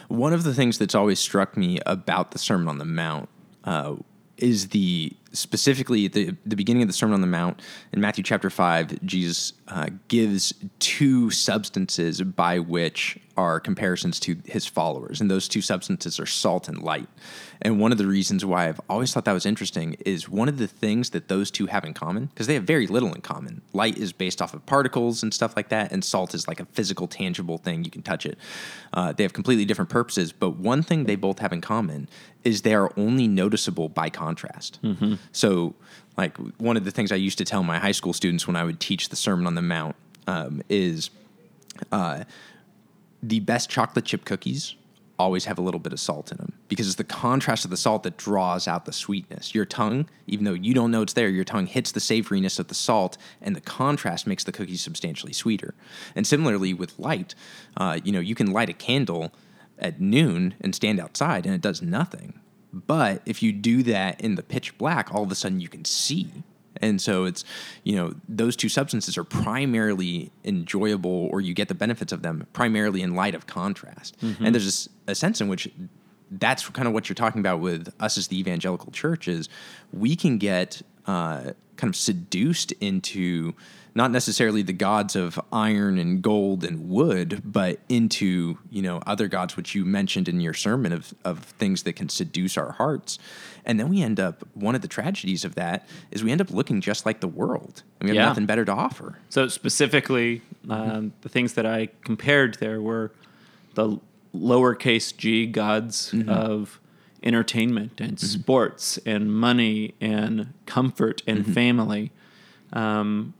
One 0.07 0.31
of 0.31 0.43
the 0.43 0.53
things 0.53 0.77
that's 0.77 0.95
always 0.95 1.19
struck 1.19 1.57
me 1.57 1.79
about 1.85 2.31
the 2.31 2.39
Sermon 2.39 2.69
on 2.69 2.77
the 2.77 2.85
Mount 2.85 3.27
uh, 3.65 3.97
is 4.37 4.69
the 4.69 5.11
specifically 5.37 6.05
at 6.05 6.13
the 6.13 6.35
the 6.45 6.55
beginning 6.55 6.81
of 6.81 6.89
the 6.89 6.93
Sermon 6.93 7.13
on 7.13 7.21
the 7.21 7.27
Mount 7.27 7.61
in 7.91 8.01
Matthew 8.01 8.23
chapter 8.23 8.49
five. 8.49 9.03
Jesus 9.05 9.53
uh, 9.67 9.87
gives 10.07 10.53
two 10.79 11.29
substances 11.31 12.21
by 12.21 12.59
which 12.59 13.19
are 13.35 13.59
comparisons 13.59 14.19
to 14.21 14.37
his 14.45 14.65
followers, 14.65 15.21
and 15.21 15.29
those 15.29 15.47
two 15.47 15.61
substances 15.61 16.19
are 16.19 16.25
salt 16.25 16.67
and 16.67 16.81
light. 16.81 17.07
And 17.61 17.79
one 17.79 17.91
of 17.91 17.97
the 17.97 18.07
reasons 18.07 18.45
why 18.45 18.67
I've 18.67 18.81
always 18.89 19.13
thought 19.13 19.25
that 19.25 19.33
was 19.33 19.45
interesting 19.45 19.95
is 20.05 20.29
one 20.29 20.47
of 20.47 20.57
the 20.57 20.67
things 20.67 21.11
that 21.11 21.27
those 21.27 21.51
two 21.51 21.67
have 21.67 21.83
in 21.83 21.93
common, 21.93 22.27
because 22.27 22.47
they 22.47 22.53
have 22.53 22.63
very 22.63 22.87
little 22.87 23.13
in 23.13 23.21
common. 23.21 23.61
Light 23.73 23.97
is 23.97 24.11
based 24.13 24.41
off 24.41 24.53
of 24.53 24.65
particles 24.65 25.21
and 25.21 25.33
stuff 25.33 25.55
like 25.55 25.69
that, 25.69 25.91
and 25.91 26.03
salt 26.03 26.33
is 26.33 26.47
like 26.47 26.59
a 26.59 26.65
physical, 26.65 27.07
tangible 27.07 27.57
thing. 27.57 27.83
You 27.83 27.91
can 27.91 28.01
touch 28.03 28.25
it. 28.25 28.37
Uh, 28.93 29.11
they 29.11 29.23
have 29.23 29.33
completely 29.33 29.65
different 29.65 29.89
purposes, 29.89 30.31
but 30.31 30.57
one 30.57 30.81
thing 30.81 31.03
they 31.03 31.15
both 31.15 31.39
have 31.39 31.53
in 31.53 31.61
common 31.61 32.07
is 32.43 32.61
they 32.61 32.75
are 32.75 32.93
only 32.95 33.27
noticeable 33.27 33.89
by 33.89 34.09
contrast. 34.09 34.79
So, 35.31 35.75
like, 36.17 36.37
one 36.57 36.77
of 36.77 36.85
the 36.85 36.91
things 36.91 37.11
I 37.11 37.15
used 37.15 37.37
to 37.37 37.45
tell 37.45 37.63
my 37.63 37.77
high 37.79 37.91
school 37.91 38.13
students 38.13 38.47
when 38.47 38.55
I 38.55 38.63
would 38.63 38.79
teach 38.79 39.09
the 39.09 39.15
Sermon 39.15 39.47
on 39.47 39.55
the 39.55 39.61
Mount 39.61 39.95
um, 40.25 40.61
is 40.69 41.09
uh, 41.91 42.23
the 43.21 43.39
best 43.39 43.69
chocolate 43.69 44.05
chip 44.05 44.25
cookies 44.25 44.75
always 45.19 45.45
have 45.45 45.57
a 45.57 45.61
little 45.61 45.79
bit 45.79 45.93
of 45.93 45.99
salt 45.99 46.31
in 46.31 46.37
them 46.37 46.53
because 46.67 46.85
it's 46.85 46.95
the 46.95 47.03
contrast 47.03 47.65
of 47.65 47.71
the 47.71 47.77
salt 47.77 48.03
that 48.03 48.17
draws 48.17 48.67
out 48.67 48.85
the 48.85 48.93
sweetness. 48.93 49.55
Your 49.55 49.65
tongue, 49.65 50.07
even 50.27 50.45
though 50.45 50.53
you 50.53 50.73
don't 50.73 50.91
know 50.91 51.01
it's 51.01 51.13
there, 51.13 51.29
your 51.29 51.43
tongue 51.43 51.65
hits 51.65 51.91
the 51.91 51.99
savoriness 51.99 52.59
of 52.59 52.67
the 52.67 52.75
salt, 52.75 53.17
and 53.41 53.55
the 53.55 53.61
contrast 53.61 54.27
makes 54.27 54.43
the 54.43 54.51
cookies 54.51 54.81
substantially 54.81 55.33
sweeter. 55.33 55.73
And 56.15 56.27
similarly 56.27 56.73
with 56.73 56.97
light, 56.99 57.33
uh, 57.77 57.99
you 58.03 58.11
know, 58.11 58.19
you 58.19 58.35
can 58.35 58.51
light 58.51 58.69
a 58.69 58.73
candle 58.73 59.33
at 59.79 59.99
noon 59.99 60.55
and 60.61 60.75
stand 60.75 60.99
outside, 60.99 61.45
and 61.45 61.55
it 61.55 61.61
does 61.61 61.81
nothing. 61.81 62.39
But 62.73 63.21
if 63.25 63.41
you 63.41 63.51
do 63.51 63.83
that 63.83 64.21
in 64.21 64.35
the 64.35 64.43
pitch 64.43 64.77
black, 64.77 65.13
all 65.13 65.23
of 65.23 65.31
a 65.31 65.35
sudden 65.35 65.59
you 65.59 65.69
can 65.69 65.85
see. 65.85 66.31
And 66.79 67.01
so 67.01 67.25
it's, 67.25 67.43
you 67.83 67.95
know, 67.95 68.13
those 68.29 68.55
two 68.55 68.69
substances 68.69 69.17
are 69.17 69.23
primarily 69.23 70.31
enjoyable 70.43 71.27
or 71.31 71.41
you 71.41 71.53
get 71.53 71.69
the 71.69 71.75
benefits 71.75 72.11
of 72.11 72.21
them 72.21 72.45
primarily 72.53 73.01
in 73.01 73.15
light 73.15 73.33
of 73.33 73.47
contrast. 73.47 74.15
And 74.45 74.53
there's 74.53 74.65
this, 74.65 74.89
a 75.07 75.15
sense 75.15 75.41
in 75.41 75.47
which 75.47 75.69
that's 76.29 76.67
kind 76.69 76.87
of 76.87 76.93
what 76.93 77.09
you're 77.09 77.15
talking 77.15 77.39
about 77.39 77.59
with 77.59 77.93
us 77.99 78.17
as 78.17 78.27
the 78.27 78.39
evangelical 78.39 78.91
church 78.91 79.27
is 79.27 79.49
we 79.91 80.15
can 80.15 80.37
get 80.37 80.81
uh, 81.07 81.51
kind 81.77 81.89
of 81.89 81.95
seduced 81.95 82.73
into 82.73 83.53
not 83.95 84.11
necessarily 84.11 84.61
the 84.61 84.73
gods 84.73 85.15
of 85.15 85.39
iron 85.51 85.97
and 85.97 86.21
gold 86.21 86.63
and 86.63 86.89
wood, 86.89 87.41
but 87.43 87.79
into 87.89 88.57
you 88.69 88.81
know 88.81 89.01
other 89.07 89.27
gods 89.27 89.57
which 89.57 89.73
you 89.75 89.85
mentioned 89.85 90.27
in 90.29 90.39
your 90.41 90.53
sermon 90.53 90.91
of 90.93 91.13
of 91.25 91.39
things 91.39 91.83
that 91.83 91.93
can 91.93 92.09
seduce 92.09 92.57
our 92.57 92.73
hearts, 92.73 93.17
and 93.65 93.79
then 93.79 93.89
we 93.89 94.01
end 94.01 94.19
up 94.19 94.47
one 94.53 94.75
of 94.75 94.81
the 94.81 94.87
tragedies 94.87 95.43
of 95.45 95.55
that 95.55 95.87
is 96.11 96.23
we 96.23 96.31
end 96.31 96.41
up 96.41 96.51
looking 96.51 96.79
just 96.81 97.05
like 97.05 97.19
the 97.21 97.27
world, 97.27 97.83
and 97.99 98.09
we 98.09 98.15
have 98.15 98.23
Yeah. 98.23 98.27
nothing 98.29 98.45
better 98.45 98.65
to 98.65 98.71
offer. 98.71 99.17
So 99.29 99.47
specifically, 99.47 100.41
um, 100.69 101.13
the 101.21 101.29
things 101.29 101.53
that 101.53 101.65
I 101.65 101.87
compared 102.03 102.55
there 102.55 102.81
were 102.81 103.11
the 103.75 103.97
lowercase 104.35 105.15
g 105.15 105.45
gods 105.47 106.13
of 106.27 106.79
entertainment 107.23 107.99
and 107.99 108.19
sports 108.19 108.99
and 109.05 109.33
money 109.33 109.95
and 109.99 110.53
comfort 110.67 111.23
and 111.25 111.45
family. 111.51 112.11
Um, 112.73 113.33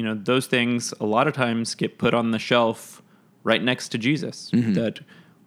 you 0.00 0.06
know, 0.06 0.14
those 0.14 0.46
things 0.46 0.94
a 0.98 1.04
lot 1.04 1.28
of 1.28 1.34
times 1.34 1.74
get 1.74 1.98
put 1.98 2.14
on 2.14 2.30
the 2.30 2.38
shelf 2.38 3.02
right 3.44 3.62
next 3.62 3.90
to 3.90 3.98
Jesus. 3.98 4.50
Mm-hmm. 4.50 4.72
That 4.72 5.00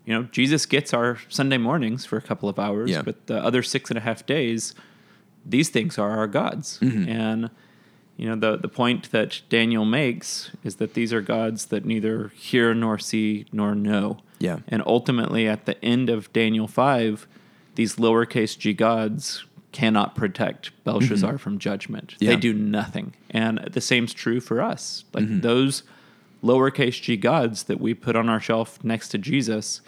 you 0.05 0.13
know, 0.13 0.23
Jesus 0.31 0.67
gets 0.67 0.93
our 0.93 1.17
Sunday 1.27 1.57
mornings 1.57 2.05
for 2.05 2.17
a 2.17 2.21
couple 2.21 2.47
of 2.47 2.59
hours, 2.59 2.91
Yeah. 2.91 3.01
but 3.01 3.25
the 3.25 3.43
other 3.43 3.63
six 3.63 3.89
and 3.89 3.97
a 3.97 4.01
half 4.01 4.27
days, 4.27 4.75
these 5.43 5.69
things 5.69 5.97
are 5.97 6.11
our 6.11 6.27
gods. 6.27 6.77
Mm-hmm. 6.83 7.09
And 7.09 7.49
you 8.15 8.27
know, 8.29 8.35
the 8.35 8.57
the 8.61 8.67
point 8.67 9.09
that 9.11 9.41
Daniel 9.49 9.85
makes 9.85 10.51
is 10.63 10.75
that 10.75 10.93
these 10.93 11.11
are 11.11 11.21
gods 11.21 11.65
that 11.67 11.83
neither 11.83 12.27
hear 12.35 12.75
nor 12.75 12.99
see 12.99 13.47
nor 13.51 13.73
know. 13.73 14.19
Yeah. 14.37 14.59
And 14.67 14.83
ultimately, 14.85 15.47
at 15.47 15.65
the 15.65 15.83
end 15.83 16.11
of 16.11 16.31
Daniel 16.31 16.67
five, 16.67 17.25
these 17.73 17.95
lowercase 17.95 18.55
g 18.55 18.71
gods 18.73 19.45
cannot 19.73 20.15
protect 20.15 20.71
Belshazzar 20.85 21.37
from 21.37 21.59
judgment. 21.59 22.11
Mm-hmm. 22.13 22.23
Yeah. 22.23 22.29
They 22.31 22.35
do 22.37 22.53
nothing. 22.53 23.13
And 23.31 23.57
the 23.71 23.81
same's 23.81 24.13
true 24.13 24.39
for 24.39 24.61
us. 24.61 25.03
Like 25.13 25.25
Mm-hmm. 25.25 25.41
those 25.41 25.83
lowercase 26.43 27.01
g 27.01 27.17
gods 27.17 27.63
that 27.63 27.79
we 27.81 27.93
put 27.93 28.15
on 28.15 28.29
our 28.29 28.39
shelf 28.39 28.81
next 28.83 29.09
to 29.09 29.17
Jesus 29.17 29.81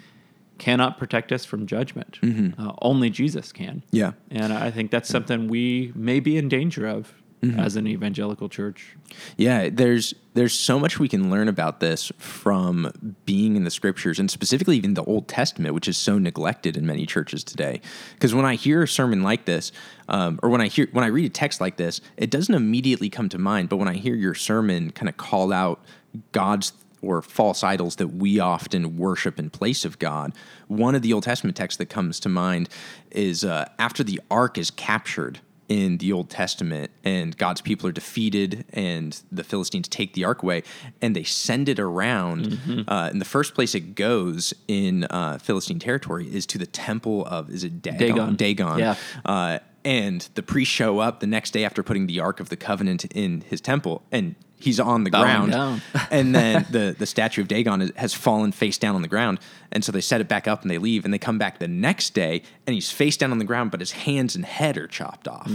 cannot 0.58 0.98
protect 0.98 1.32
us 1.32 1.44
from 1.44 1.66
judgment. 1.66 2.18
Uh, 2.58 2.72
only 2.82 3.10
Jesus 3.10 3.52
can. 3.52 3.76
Mm-hmm. 3.76 3.96
Yeah. 3.96 4.12
And 4.30 4.52
I 4.52 4.70
think 4.70 4.90
that's 4.90 5.08
something 5.08 5.48
we 5.48 5.92
may 5.94 6.18
be 6.20 6.36
in 6.36 6.48
danger 6.48 6.86
of 6.86 7.12
Mm-hmm. 7.42 7.60
as 7.60 7.76
an 7.76 7.86
evangelical 7.86 8.48
church. 8.48 8.96
Yeah, 9.36 9.68
there's 9.70 10.14
there's 10.32 10.54
so 10.54 10.78
much 10.78 10.98
we 10.98 11.06
can 11.06 11.30
learn 11.30 11.48
about 11.48 11.80
this 11.80 12.10
from 12.16 13.14
being 13.26 13.56
in 13.56 13.64
the 13.64 13.70
scriptures 13.70 14.18
and 14.18 14.30
specifically 14.30 14.78
even 14.78 14.94
the 14.94 15.04
Old 15.04 15.28
Testament, 15.28 15.74
which 15.74 15.86
is 15.86 15.98
so 15.98 16.18
neglected 16.18 16.78
in 16.78 16.86
many 16.86 17.04
churches 17.04 17.44
today. 17.44 17.82
Because 18.14 18.34
when 18.34 18.46
I 18.46 18.54
hear 18.54 18.82
a 18.82 18.88
sermon 18.88 19.22
like 19.22 19.44
this, 19.44 19.70
um, 20.08 20.40
or 20.42 20.48
when 20.48 20.62
I 20.62 20.68
hear 20.68 20.88
when 20.92 21.04
I 21.04 21.08
read 21.08 21.26
a 21.26 21.28
text 21.28 21.60
like 21.60 21.76
this, 21.76 22.00
it 22.16 22.30
doesn't 22.30 22.54
immediately 22.54 23.10
come 23.10 23.28
to 23.28 23.38
mind. 23.38 23.68
But 23.68 23.76
when 23.76 23.88
I 23.88 23.94
hear 23.94 24.14
your 24.14 24.34
sermon 24.34 24.90
kind 24.90 25.08
of 25.08 25.18
call 25.18 25.52
out 25.52 25.84
God's 26.32 26.72
or 27.02 27.20
false 27.20 27.62
idols 27.62 27.96
that 27.96 28.08
we 28.08 28.40
often 28.40 28.96
worship 28.96 29.38
in 29.38 29.50
place 29.50 29.84
of 29.84 29.98
God, 29.98 30.32
one 30.68 30.94
of 30.94 31.02
the 31.02 31.12
Old 31.12 31.24
Testament 31.24 31.54
texts 31.54 31.76
that 31.78 31.86
comes 31.86 32.18
to 32.20 32.30
mind 32.30 32.70
is 33.10 33.44
uh, 33.44 33.68
after 33.78 34.02
the 34.02 34.22
ark 34.30 34.56
is 34.56 34.70
captured 34.70 35.40
in 35.68 35.98
the 35.98 36.12
Old 36.12 36.30
Testament, 36.30 36.90
and 37.04 37.36
God's 37.36 37.60
people 37.60 37.88
are 37.88 37.92
defeated, 37.92 38.64
and 38.72 39.20
the 39.32 39.44
Philistines 39.44 39.88
take 39.88 40.14
the 40.14 40.24
ark 40.24 40.42
away, 40.42 40.62
and 41.02 41.14
they 41.16 41.24
send 41.24 41.68
it 41.68 41.78
around. 41.80 42.58
Uh, 42.88 43.08
and 43.10 43.20
the 43.20 43.26
first 43.26 43.54
place 43.54 43.74
it 43.74 43.94
goes 43.94 44.54
in 44.68 45.04
uh, 45.04 45.38
Philistine 45.38 45.78
territory 45.78 46.32
is 46.32 46.46
to 46.46 46.58
the 46.58 46.66
temple 46.66 47.24
of 47.26 47.50
is 47.50 47.64
it 47.64 47.82
Dagon? 47.82 47.98
Dagon. 47.98 48.36
Dagon. 48.36 48.78
Yeah. 48.78 48.94
Uh, 49.24 49.58
and 49.84 50.28
the 50.34 50.42
priests 50.42 50.74
show 50.74 50.98
up 50.98 51.20
the 51.20 51.28
next 51.28 51.52
day 51.52 51.64
after 51.64 51.82
putting 51.82 52.08
the 52.08 52.18
ark 52.18 52.40
of 52.40 52.48
the 52.48 52.56
covenant 52.56 53.04
in 53.06 53.42
his 53.42 53.60
temple, 53.60 54.02
and 54.10 54.34
he's 54.58 54.80
on 54.80 55.04
the 55.04 55.10
Bowing 55.10 55.50
ground. 55.50 55.82
and 56.10 56.34
then 56.34 56.66
the 56.70 56.94
the 56.98 57.06
statue 57.06 57.42
of 57.42 57.48
Dagon 57.48 57.82
is- 57.82 57.92
has 57.96 58.14
fallen 58.14 58.52
face 58.52 58.78
down 58.78 58.94
on 58.94 59.02
the 59.02 59.08
ground, 59.08 59.38
and 59.72 59.84
so 59.84 59.92
they 59.92 60.00
set 60.00 60.20
it 60.20 60.28
back 60.28 60.48
up 60.48 60.62
and 60.62 60.70
they 60.70 60.78
leave, 60.78 61.04
and 61.04 61.12
they 61.14 61.18
come 61.18 61.38
back 61.38 61.58
the 61.58 61.68
next 61.68 62.14
day, 62.14 62.42
and 62.66 62.74
he's 62.74 62.90
face 62.90 63.16
down 63.16 63.32
on 63.32 63.38
the 63.38 63.44
ground, 63.44 63.70
but 63.70 63.80
his 63.80 63.92
hands 63.92 64.34
and 64.36 64.44
head 64.44 64.76
are 64.76 64.86
chopped 64.86 65.28
off, 65.28 65.50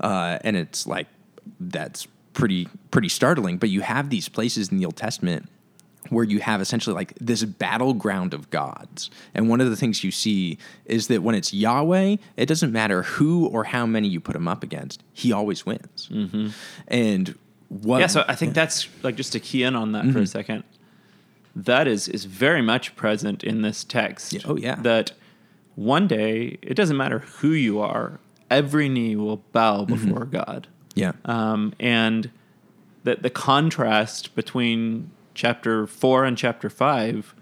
uh, 0.00 0.38
and 0.42 0.56
it's 0.56 0.86
like 0.86 1.06
that's 1.60 2.06
pretty 2.34 2.68
pretty 2.90 3.08
startling. 3.08 3.58
But 3.58 3.68
you 3.70 3.80
have 3.82 4.10
these 4.10 4.28
places 4.28 4.70
in 4.70 4.78
the 4.78 4.84
Old 4.84 4.96
Testament 4.96 5.48
where 6.10 6.24
you 6.24 6.38
have 6.40 6.62
essentially 6.62 6.94
like 6.94 7.12
this 7.20 7.44
battleground 7.44 8.32
of 8.32 8.48
gods. 8.48 9.10
And 9.34 9.50
one 9.50 9.60
of 9.60 9.68
the 9.68 9.76
things 9.76 10.02
you 10.02 10.10
see 10.10 10.56
is 10.86 11.08
that 11.08 11.22
when 11.22 11.34
it's 11.34 11.52
Yahweh, 11.52 12.16
it 12.38 12.46
doesn't 12.46 12.72
matter 12.72 13.02
who 13.02 13.46
or 13.48 13.64
how 13.64 13.84
many 13.84 14.08
you 14.08 14.18
put 14.18 14.34
him 14.34 14.48
up 14.48 14.62
against, 14.62 15.02
he 15.12 15.32
always 15.32 15.66
wins. 15.66 16.08
And 16.86 17.34
what 17.68 18.00
Yeah, 18.00 18.06
so 18.06 18.24
I 18.28 18.34
think 18.34 18.54
that's 18.54 18.88
like 19.02 19.16
just 19.16 19.32
to 19.32 19.40
key 19.40 19.62
in 19.62 19.74
on 19.76 19.92
that 19.92 20.04
Mm-hmm. 20.04 20.12
for 20.12 20.18
a 20.20 20.26
second. 20.26 20.64
That 21.56 21.88
is 21.88 22.08
is 22.08 22.24
very 22.24 22.62
much 22.62 22.94
present 22.96 23.42
in 23.44 23.62
this 23.62 23.84
text. 23.84 24.32
Yeah, 24.32 24.40
oh, 24.44 24.56
yeah. 24.56 24.76
That 24.76 25.12
one 25.74 26.06
day 26.06 26.58
it 26.62 26.74
doesn't 26.74 26.96
matter 26.96 27.20
who 27.20 27.50
you 27.50 27.80
are, 27.80 28.20
every 28.50 28.88
knee 28.88 29.16
will 29.16 29.42
bow 29.52 29.84
Mm-hmm. 29.84 29.94
before 29.94 30.24
God. 30.24 30.68
yeah. 30.94 31.12
Um, 31.24 31.74
and 31.80 32.30
that 33.04 33.22
the 33.22 33.30
contrast 33.30 34.34
between 34.34 35.10
chapter 35.34 35.86
four 35.86 36.24
and 36.24 36.36
chapter 36.36 36.68
five 36.70 37.34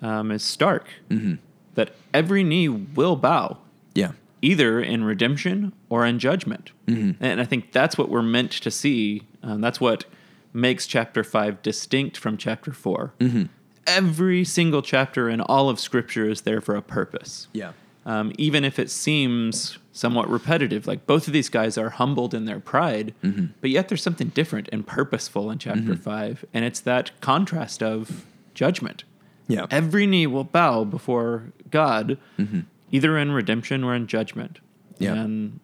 um, 0.00 0.30
is 0.30 0.42
stark. 0.42 0.86
Mm-hmm. 1.10 1.34
That 1.74 1.94
every 2.12 2.44
knee 2.44 2.68
will 2.68 3.16
bow, 3.16 3.58
yeah. 3.94 4.12
Either 4.42 4.80
in 4.80 5.04
redemption 5.04 5.72
or 5.88 6.04
in 6.04 6.18
judgment. 6.18 6.72
Mm-hmm. 6.86 7.22
And 7.24 7.40
I 7.40 7.44
think 7.44 7.72
that's 7.72 7.96
what 7.96 8.08
we're 8.08 8.22
meant 8.22 8.50
to 8.52 8.70
see. 8.70 9.22
Um, 9.42 9.60
that's 9.60 9.80
what 9.80 10.04
makes 10.52 10.86
chapter 10.86 11.24
five 11.24 11.62
distinct 11.62 12.16
from 12.18 12.36
chapter 12.36 12.72
4 12.72 13.14
Mm-hmm. 13.20 13.44
Every 13.86 14.44
single 14.44 14.80
chapter 14.82 15.28
in 15.28 15.40
all 15.40 15.68
of 15.68 15.80
Scripture 15.80 16.28
is 16.30 16.42
there 16.42 16.60
for 16.60 16.76
a 16.76 16.82
purpose. 16.82 17.48
Yeah. 17.52 17.72
Um, 18.06 18.32
even 18.38 18.64
if 18.64 18.78
it 18.78 18.90
seems 18.90 19.78
somewhat 19.92 20.28
repetitive, 20.28 20.86
like 20.86 21.04
both 21.06 21.26
of 21.26 21.32
these 21.32 21.48
guys 21.48 21.76
are 21.78 21.90
humbled 21.90 22.32
in 22.34 22.44
their 22.44 22.60
pride, 22.60 23.12
Mm-hmm. 23.24 23.46
but 23.60 23.70
yet 23.70 23.88
there's 23.88 24.02
something 24.02 24.28
different 24.28 24.68
and 24.72 24.86
purposeful 24.86 25.50
in 25.50 25.58
chapter 25.58 25.96
five, 25.96 26.44
and 26.54 26.64
it's 26.64 26.80
that 26.80 27.10
contrast 27.20 27.82
of 27.82 28.24
judgment. 28.54 29.02
Yeah. 29.48 29.66
Every 29.70 30.06
knee 30.06 30.26
will 30.28 30.44
bow 30.44 30.84
before 30.84 31.52
God, 31.70 32.18
either 32.92 33.18
in 33.18 33.32
redemption 33.32 33.82
or 33.82 33.94
in 33.94 34.06
judgment. 34.06 34.60
Mm-hmm. 34.94 35.04
Yeah. 35.04 35.14
And 35.14 35.60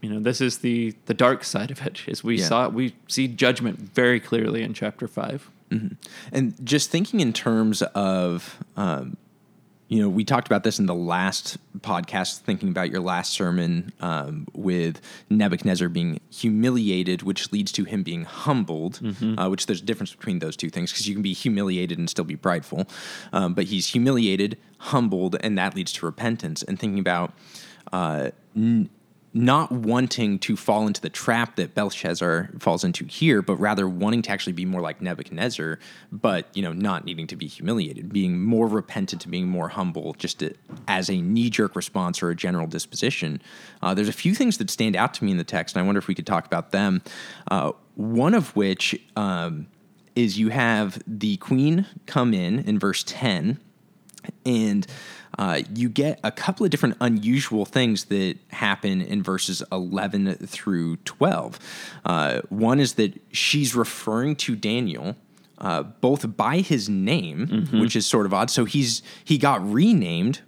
you 0.00 0.08
know, 0.08 0.20
this 0.20 0.40
is 0.40 0.58
the 0.58 0.94
the 1.06 1.14
dark 1.14 1.44
side 1.44 1.70
of 1.70 1.84
it. 1.86 2.00
Is 2.06 2.24
we 2.24 2.38
Yeah. 2.38 2.46
saw 2.46 2.68
we 2.68 2.94
see 3.08 3.28
judgment 3.28 3.78
very 3.94 4.18
clearly 4.18 4.62
in 4.62 4.72
chapter 4.72 5.06
five. 5.06 5.50
And 6.32 6.54
just 6.64 6.90
thinking 6.90 7.20
in 7.20 7.32
terms 7.32 7.80
of, 7.94 8.58
um, 8.76 9.16
you 9.90 10.00
know, 10.00 10.08
we 10.08 10.24
talked 10.24 10.46
about 10.46 10.62
this 10.62 10.78
in 10.78 10.86
the 10.86 10.94
last 10.94 11.58
podcast, 11.80 12.38
thinking 12.42 12.68
about 12.68 12.90
your 12.90 13.00
last 13.00 13.32
sermon 13.32 13.92
um, 14.00 14.46
with 14.54 15.00
Nebuchadnezzar 15.30 15.88
being 15.88 16.20
humiliated, 16.30 17.22
which 17.22 17.50
leads 17.50 17.72
to 17.72 17.82
him 17.82 18.04
being 18.04 18.22
humbled, 18.24 19.00
uh, 19.36 19.48
which 19.48 19.66
there's 19.66 19.82
a 19.82 19.84
difference 19.84 20.14
between 20.14 20.38
those 20.38 20.56
two 20.56 20.70
things 20.70 20.92
because 20.92 21.08
you 21.08 21.14
can 21.14 21.22
be 21.22 21.32
humiliated 21.32 21.98
and 21.98 22.08
still 22.08 22.24
be 22.24 22.36
prideful. 22.36 22.86
Um, 23.32 23.52
but 23.52 23.64
he's 23.64 23.88
humiliated, 23.88 24.56
humbled, 24.78 25.34
and 25.40 25.58
that 25.58 25.74
leads 25.74 25.92
to 25.94 26.06
repentance. 26.06 26.62
And 26.62 26.78
thinking 26.78 27.00
about, 27.00 27.34
uh, 27.92 28.30
n- 28.54 28.90
not 29.32 29.70
wanting 29.70 30.38
to 30.40 30.56
fall 30.56 30.86
into 30.88 31.00
the 31.00 31.08
trap 31.08 31.54
that 31.56 31.74
Belshazzar 31.74 32.50
falls 32.58 32.82
into 32.82 33.04
here, 33.04 33.42
but 33.42 33.56
rather 33.56 33.88
wanting 33.88 34.22
to 34.22 34.30
actually 34.30 34.52
be 34.52 34.64
more 34.64 34.80
like 34.80 35.00
Nebuchadnezzar, 35.00 35.78
but 36.10 36.48
you 36.54 36.62
know, 36.62 36.72
not 36.72 37.04
needing 37.04 37.28
to 37.28 37.36
be 37.36 37.46
humiliated, 37.46 38.12
being 38.12 38.42
more 38.42 38.66
repentant, 38.66 39.22
to 39.22 39.28
being 39.28 39.46
more 39.46 39.68
humble, 39.68 40.14
just 40.14 40.40
to, 40.40 40.54
as 40.88 41.08
a 41.08 41.20
knee-jerk 41.20 41.76
response 41.76 42.22
or 42.22 42.30
a 42.30 42.36
general 42.36 42.66
disposition. 42.66 43.40
Uh, 43.82 43.94
there's 43.94 44.08
a 44.08 44.12
few 44.12 44.34
things 44.34 44.58
that 44.58 44.68
stand 44.68 44.96
out 44.96 45.14
to 45.14 45.24
me 45.24 45.30
in 45.30 45.36
the 45.36 45.44
text, 45.44 45.76
and 45.76 45.82
I 45.82 45.86
wonder 45.86 46.00
if 46.00 46.08
we 46.08 46.14
could 46.14 46.26
talk 46.26 46.44
about 46.44 46.72
them. 46.72 47.00
Uh, 47.50 47.72
one 47.94 48.34
of 48.34 48.56
which 48.56 49.00
um, 49.14 49.68
is 50.16 50.38
you 50.38 50.48
have 50.48 51.00
the 51.06 51.36
queen 51.36 51.86
come 52.06 52.34
in 52.34 52.58
in 52.60 52.80
verse 52.80 53.04
ten 53.06 53.60
and 54.46 54.86
uh, 55.38 55.60
you 55.74 55.88
get 55.88 56.18
a 56.24 56.30
couple 56.32 56.64
of 56.64 56.70
different 56.70 56.96
unusual 57.00 57.64
things 57.64 58.06
that 58.06 58.36
happen 58.48 59.00
in 59.00 59.22
verses 59.22 59.62
11 59.70 60.34
through 60.46 60.96
12. 60.96 61.58
Uh, 62.04 62.40
one 62.48 62.80
is 62.80 62.94
that 62.94 63.20
she's 63.32 63.74
referring 63.74 64.36
to 64.36 64.56
Daniel. 64.56 65.16
Uh, 65.58 65.82
both 65.82 66.38
by 66.38 66.60
his 66.60 66.88
name, 66.88 67.68
which 67.74 67.94
is 67.94 68.06
sort 68.06 68.24
of 68.24 68.32
odd. 68.32 68.48
So 68.48 68.64
he's 68.64 69.02
he 69.22 69.36
got 69.36 69.60
renamed 69.70 70.40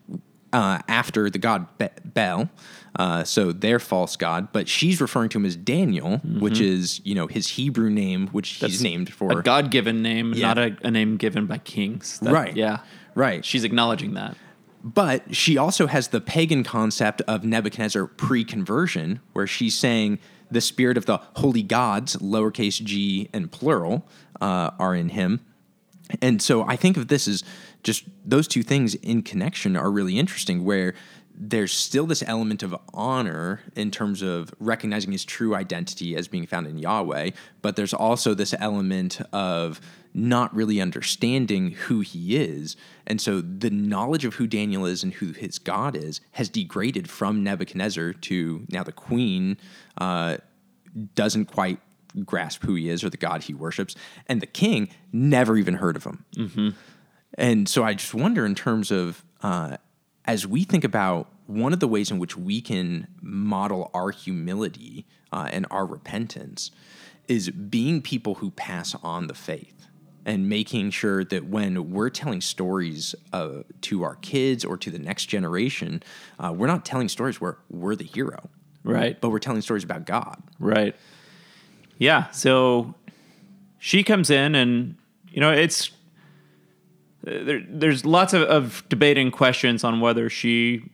uh, 0.55 0.79
after 0.89 1.29
the 1.29 1.39
god 1.39 1.67
Be- 1.77 1.89
Bel, 2.03 2.49
Uh, 2.97 3.23
so 3.23 3.53
they're 3.53 3.79
false 3.79 4.17
god, 4.17 4.49
but 4.53 4.69
she's 4.69 5.03
referring 5.03 5.29
to 5.29 5.39
him 5.39 5.45
as 5.45 5.55
Daniel, 5.55 6.17
which 6.41 6.61
is 6.61 7.03
you 7.05 7.15
know 7.15 7.27
his 7.27 7.47
Hebrew 7.49 7.91
name, 7.91 8.29
which 8.29 8.49
he's 8.53 8.83
named 8.83 9.13
for. 9.13 9.39
a 9.39 9.43
God 9.43 9.71
given 9.71 10.01
name, 10.01 10.33
Yeah. 10.33 10.47
not 10.55 10.59
a, 10.59 10.77
a 10.83 10.91
name 10.91 11.19
given 11.19 11.45
by 11.45 11.59
kings. 11.59 12.19
That- 12.21 12.33
Right. 12.33 12.57
Yeah. 12.57 12.79
Right. 13.15 13.45
She's 13.45 13.65
acknowledging 13.65 14.15
that. 14.15 14.37
But 14.85 15.35
she 15.35 15.57
also 15.57 15.87
has 15.87 16.09
the 16.09 16.21
pagan 16.21 16.65
concept 16.65 17.23
of 17.29 17.45
Nebuchadnezzar 17.45 18.07
pre 18.07 18.45
conversion, 18.45 19.21
where 19.33 19.47
she's 19.47 19.77
saying 19.77 20.19
the 20.51 20.61
spirit 20.61 20.97
of 20.97 21.07
the 21.07 21.19
holy 21.37 21.63
gods, 21.63 22.17
lowercase 22.17 22.83
g 22.83 23.29
and 23.33 23.51
plural, 23.51 24.07
uh, 24.41 24.71
are 24.79 24.95
in 24.95 25.11
him. 25.11 25.41
And 26.21 26.43
so 26.43 26.65
I 26.65 26.77
think 26.77 26.97
of 26.97 27.09
this 27.09 27.29
as 27.29 27.45
just 27.83 28.05
those 28.25 28.47
two 28.49 28.63
things 28.63 28.95
in 28.97 29.23
connection 29.23 29.77
are 29.77 29.91
really 29.91 30.19
interesting, 30.19 30.65
where 30.65 30.95
there's 31.45 31.73
still 31.73 32.07
this 32.07 32.23
element 32.25 32.63
of 32.63 32.75
honor 32.95 33.61
in 33.75 33.91
terms 33.91 34.23
of 34.23 34.55
recognizing 34.61 35.11
his 35.11 35.25
true 35.25 35.57
identity 35.57 36.15
as 36.15 36.29
being 36.29 36.47
found 36.47 36.69
in 36.69 36.79
Yahweh, 36.79 37.31
but 37.63 37.75
there's 37.75 37.93
also 37.93 38.33
this 38.33 38.55
element 38.61 39.21
of 39.33 39.81
not 40.15 40.55
really 40.55 40.81
understanding 40.81 41.73
who 41.73 41.99
he 41.99 42.37
is. 42.37 42.77
And 43.09 43.21
so 43.21 43.41
the 43.41 43.71
knowledge 43.71 44.25
of 44.25 44.35
who 44.35 44.47
Daniel 44.47 44.87
is 44.87 45.03
and 45.03 45.15
who 45.15 45.33
his 45.33 45.59
God 45.59 45.97
is 45.97 46.21
has 46.33 46.49
degraded 46.49 47.11
from 47.11 47.43
Nebuchadnezzar 47.43 48.13
to 48.13 48.65
now 48.69 48.85
the 48.85 48.93
queen 48.93 49.57
uh, 49.99 50.37
doesn't 51.17 51.47
quite 51.47 51.81
grasp 52.25 52.63
who 52.63 52.77
he 52.77 52.89
is 52.89 53.03
or 53.03 53.11
the 53.11 53.17
God 53.17 53.43
he 53.43 53.55
worships. 53.55 53.97
And 54.29 54.41
the 54.41 54.47
king 54.47 54.91
never 55.13 55.57
even 55.57 55.75
heard 55.75 55.97
of 55.97 56.05
him. 56.05 56.25
And 57.37 57.69
so 57.69 57.83
I 57.83 57.95
just 57.95 58.15
wonder, 58.15 58.47
in 58.47 58.55
terms 58.55 58.93
of 58.93 59.25
uh, 59.43 59.79
as 60.25 60.47
we 60.47 60.65
think 60.65 60.85
about 60.85 61.32
one 61.47 61.73
of 61.73 61.81
the 61.81 61.89
ways 61.89 62.11
in 62.11 62.19
which 62.19 62.37
we 62.37 62.61
can 62.61 63.09
model 63.21 63.91
our 63.95 64.11
humility 64.11 65.07
uh, 65.33 65.49
and 65.53 65.67
our 65.71 65.85
repentance 65.87 66.71
is 67.29 67.51
being 67.51 68.03
people 68.03 68.37
who 68.37 68.51
pass 68.53 68.95
on 69.03 69.27
the 69.27 69.35
faith 69.35 69.87
and 70.25 70.49
making 70.49 70.91
sure 70.91 71.25
that 71.25 71.47
when 71.47 71.91
we're 71.91 72.11
telling 72.11 72.41
stories 72.41 73.15
uh, 73.33 73.63
to 73.81 74.03
our 74.05 74.15
kids 74.17 74.65
or 74.65 74.77
to 74.77 74.91
the 74.91 74.99
next 74.99 75.27
generation, 75.27 76.03
uh, 76.39 76.53
we're 76.57 76.67
not 76.69 76.85
telling 76.85 77.09
stories 77.09 77.41
where 77.41 77.59
we're 77.71 77.97
the 77.97 78.05
hero, 78.05 78.49
Right. 78.85 79.21
but 79.21 79.31
we're 79.31 79.41
telling 79.41 79.63
stories 79.63 79.83
about 79.85 80.07
God. 80.07 80.41
Right. 80.61 80.95
Yeah. 81.99 82.31
So 82.31 82.95
she 83.79 84.05
comes 84.05 84.31
in, 84.31 84.55
and 84.55 84.97
you 85.31 85.41
know, 85.41 85.51
it's 85.53 85.91
uh, 87.27 87.43
there, 87.45 87.63
there's 87.69 88.05
lots 88.05 88.33
of, 88.33 88.43
of 88.43 88.85
debating 88.89 89.31
questions 89.33 89.83
on 89.85 90.01
whether 90.01 90.29
she 90.31 90.85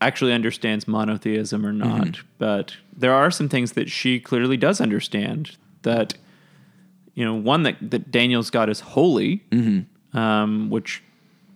actually 0.00 0.32
understands 0.32 0.86
monotheism 0.86 1.64
or 1.64 1.72
not. 1.72 2.20
But 2.38 2.76
there 2.96 3.14
are 3.14 3.30
some 3.30 3.48
things 3.48 3.72
that 3.72 3.90
she 3.90 4.20
clearly 4.20 4.56
does 4.56 4.80
understand. 4.80 5.56
That 5.82 6.14
you 7.14 7.24
know, 7.24 7.34
one 7.34 7.62
that 7.62 7.76
that 7.90 8.10
Daniel's 8.10 8.50
God 8.50 8.68
is 8.68 8.80
holy, 8.80 9.42
um, 10.12 10.70
which 10.70 11.02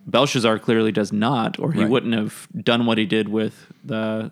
Belshazzar 0.07 0.59
clearly 0.59 0.93
does 0.93 1.13
not, 1.13 1.59
or 1.59 1.73
he 1.73 1.81
Right. 1.83 1.91
wouldn't 1.91 2.15
have 2.15 2.49
done 2.63 2.87
what 2.87 2.99
he 2.99 3.07
did 3.07 3.29
with 3.29 3.67
the 3.85 4.31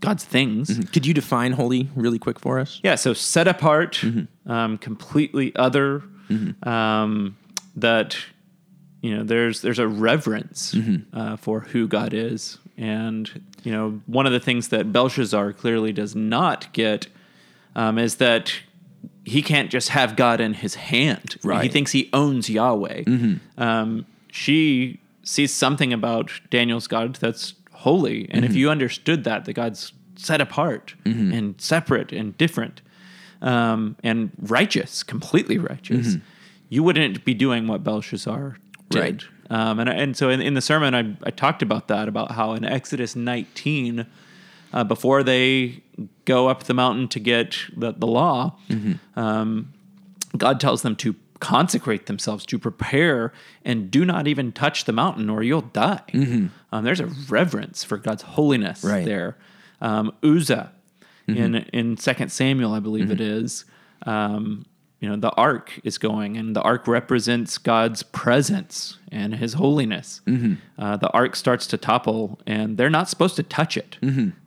God's 0.00 0.24
things. 0.24 0.78
Could 0.92 1.04
you 1.06 1.12
define 1.14 1.52
holy 1.52 1.88
really 1.94 2.18
quick 2.18 2.38
for 2.40 2.58
us? 2.58 2.80
Yeah, 2.82 2.94
so 2.94 3.12
set 3.12 3.46
apart, 3.48 4.02
um, 4.46 4.78
completely 4.78 5.54
other. 5.56 6.02
Um, 6.62 7.36
that 7.76 8.16
you 9.02 9.16
know, 9.16 9.22
there's 9.24 9.62
there's 9.62 9.78
a 9.78 9.88
reverence 9.88 10.76
uh, 11.12 11.36
for 11.36 11.60
who 11.60 11.88
God 11.88 12.12
is, 12.14 12.58
and 12.80 13.42
you 13.62 13.70
know, 13.70 14.00
one 14.06 14.26
of 14.26 14.32
the 14.32 14.40
things 14.40 14.68
that 14.68 14.90
Belshazzar 14.92 15.52
clearly 15.52 15.92
does 15.92 16.16
not 16.16 16.72
get 16.72 17.06
um, 17.76 17.98
is 17.98 18.16
that 18.16 18.54
he 19.24 19.42
can't 19.42 19.70
just 19.70 19.90
have 19.90 20.16
God 20.16 20.40
in 20.40 20.54
his 20.54 20.74
hand. 20.76 21.36
Right. 21.44 21.62
He 21.62 21.68
thinks 21.68 21.92
he 21.92 22.08
owns 22.12 22.48
Yahweh. 22.48 23.04
Um, 23.58 24.06
she 24.32 24.98
sees 25.22 25.52
something 25.52 25.92
about 25.92 26.32
Daniel's 26.50 26.86
God 26.86 27.16
that's 27.16 27.54
holy, 27.72 28.28
and 28.30 28.44
if 28.44 28.54
you 28.54 28.70
understood 28.70 29.24
that, 29.24 29.44
that 29.44 29.52
God's 29.52 29.92
set 30.16 30.40
apart 30.40 30.94
and 31.32 31.60
separate 31.60 32.12
and 32.12 32.36
different 32.38 32.80
um, 33.42 33.96
and 34.02 34.30
righteous, 34.40 35.02
completely 35.02 35.58
righteous, 35.58 36.16
you 36.70 36.82
wouldn't 36.82 37.24
be 37.24 37.34
doing 37.34 37.66
what 37.66 37.84
Belshazzar 37.84 38.56
did. 38.88 38.98
Right. 39.00 39.22
Um, 39.50 39.80
and, 39.80 39.88
and 39.90 40.16
so 40.16 40.30
in, 40.30 40.40
in 40.40 40.54
the 40.54 40.60
sermon, 40.60 40.94
I, 40.94 41.16
I 41.26 41.30
talked 41.30 41.60
about 41.62 41.88
that, 41.88 42.08
about 42.08 42.30
how 42.32 42.52
in 42.54 42.64
Exodus 42.64 43.16
19, 43.16 44.06
uh, 44.72 44.84
before 44.84 45.22
they 45.24 45.82
go 46.24 46.48
up 46.48 46.62
the 46.64 46.74
mountain 46.74 47.08
to 47.08 47.18
get 47.20 47.56
the, 47.76 47.92
the 47.92 48.06
law, 48.06 48.56
um, 49.16 49.72
God 50.36 50.60
tells 50.60 50.82
them 50.82 50.94
to 50.96 51.16
consecrate 51.40 52.06
themselves, 52.06 52.46
to 52.46 52.58
prepare, 52.58 53.32
and 53.64 53.90
do 53.90 54.04
not 54.04 54.28
even 54.28 54.52
touch 54.52 54.84
the 54.84 54.92
mountain 54.92 55.28
or 55.28 55.42
you'll 55.42 55.62
die. 55.62 56.02
Um, 56.70 56.84
there's 56.84 57.00
a 57.00 57.06
reverence 57.28 57.82
for 57.82 57.96
God's 57.96 58.22
holiness 58.22 58.84
Right. 58.84 59.04
there. 59.04 59.36
Um, 59.80 60.12
Uzzah 60.22 60.70
in 61.26 61.54
in 61.72 61.96
Second 61.96 62.30
Samuel, 62.30 62.72
I 62.74 62.80
believe 62.80 63.10
it 63.10 63.20
is. 63.20 63.64
Um, 64.04 64.66
you 65.00 65.08
know, 65.08 65.16
the 65.16 65.30
ark 65.30 65.80
is 65.82 65.96
going, 65.96 66.36
and 66.36 66.54
the 66.54 66.60
ark 66.60 66.86
represents 66.86 67.56
God's 67.56 68.02
presence 68.02 68.98
and 69.10 69.34
His 69.34 69.54
holiness. 69.54 70.20
Uh, 70.78 70.96
the 70.98 71.08
ark 71.10 71.34
starts 71.36 71.66
to 71.68 71.78
topple, 71.78 72.38
and 72.46 72.76
they're 72.76 72.90
not 72.90 73.08
supposed 73.08 73.34
to 73.36 73.42
touch 73.42 73.76
it 73.78 73.96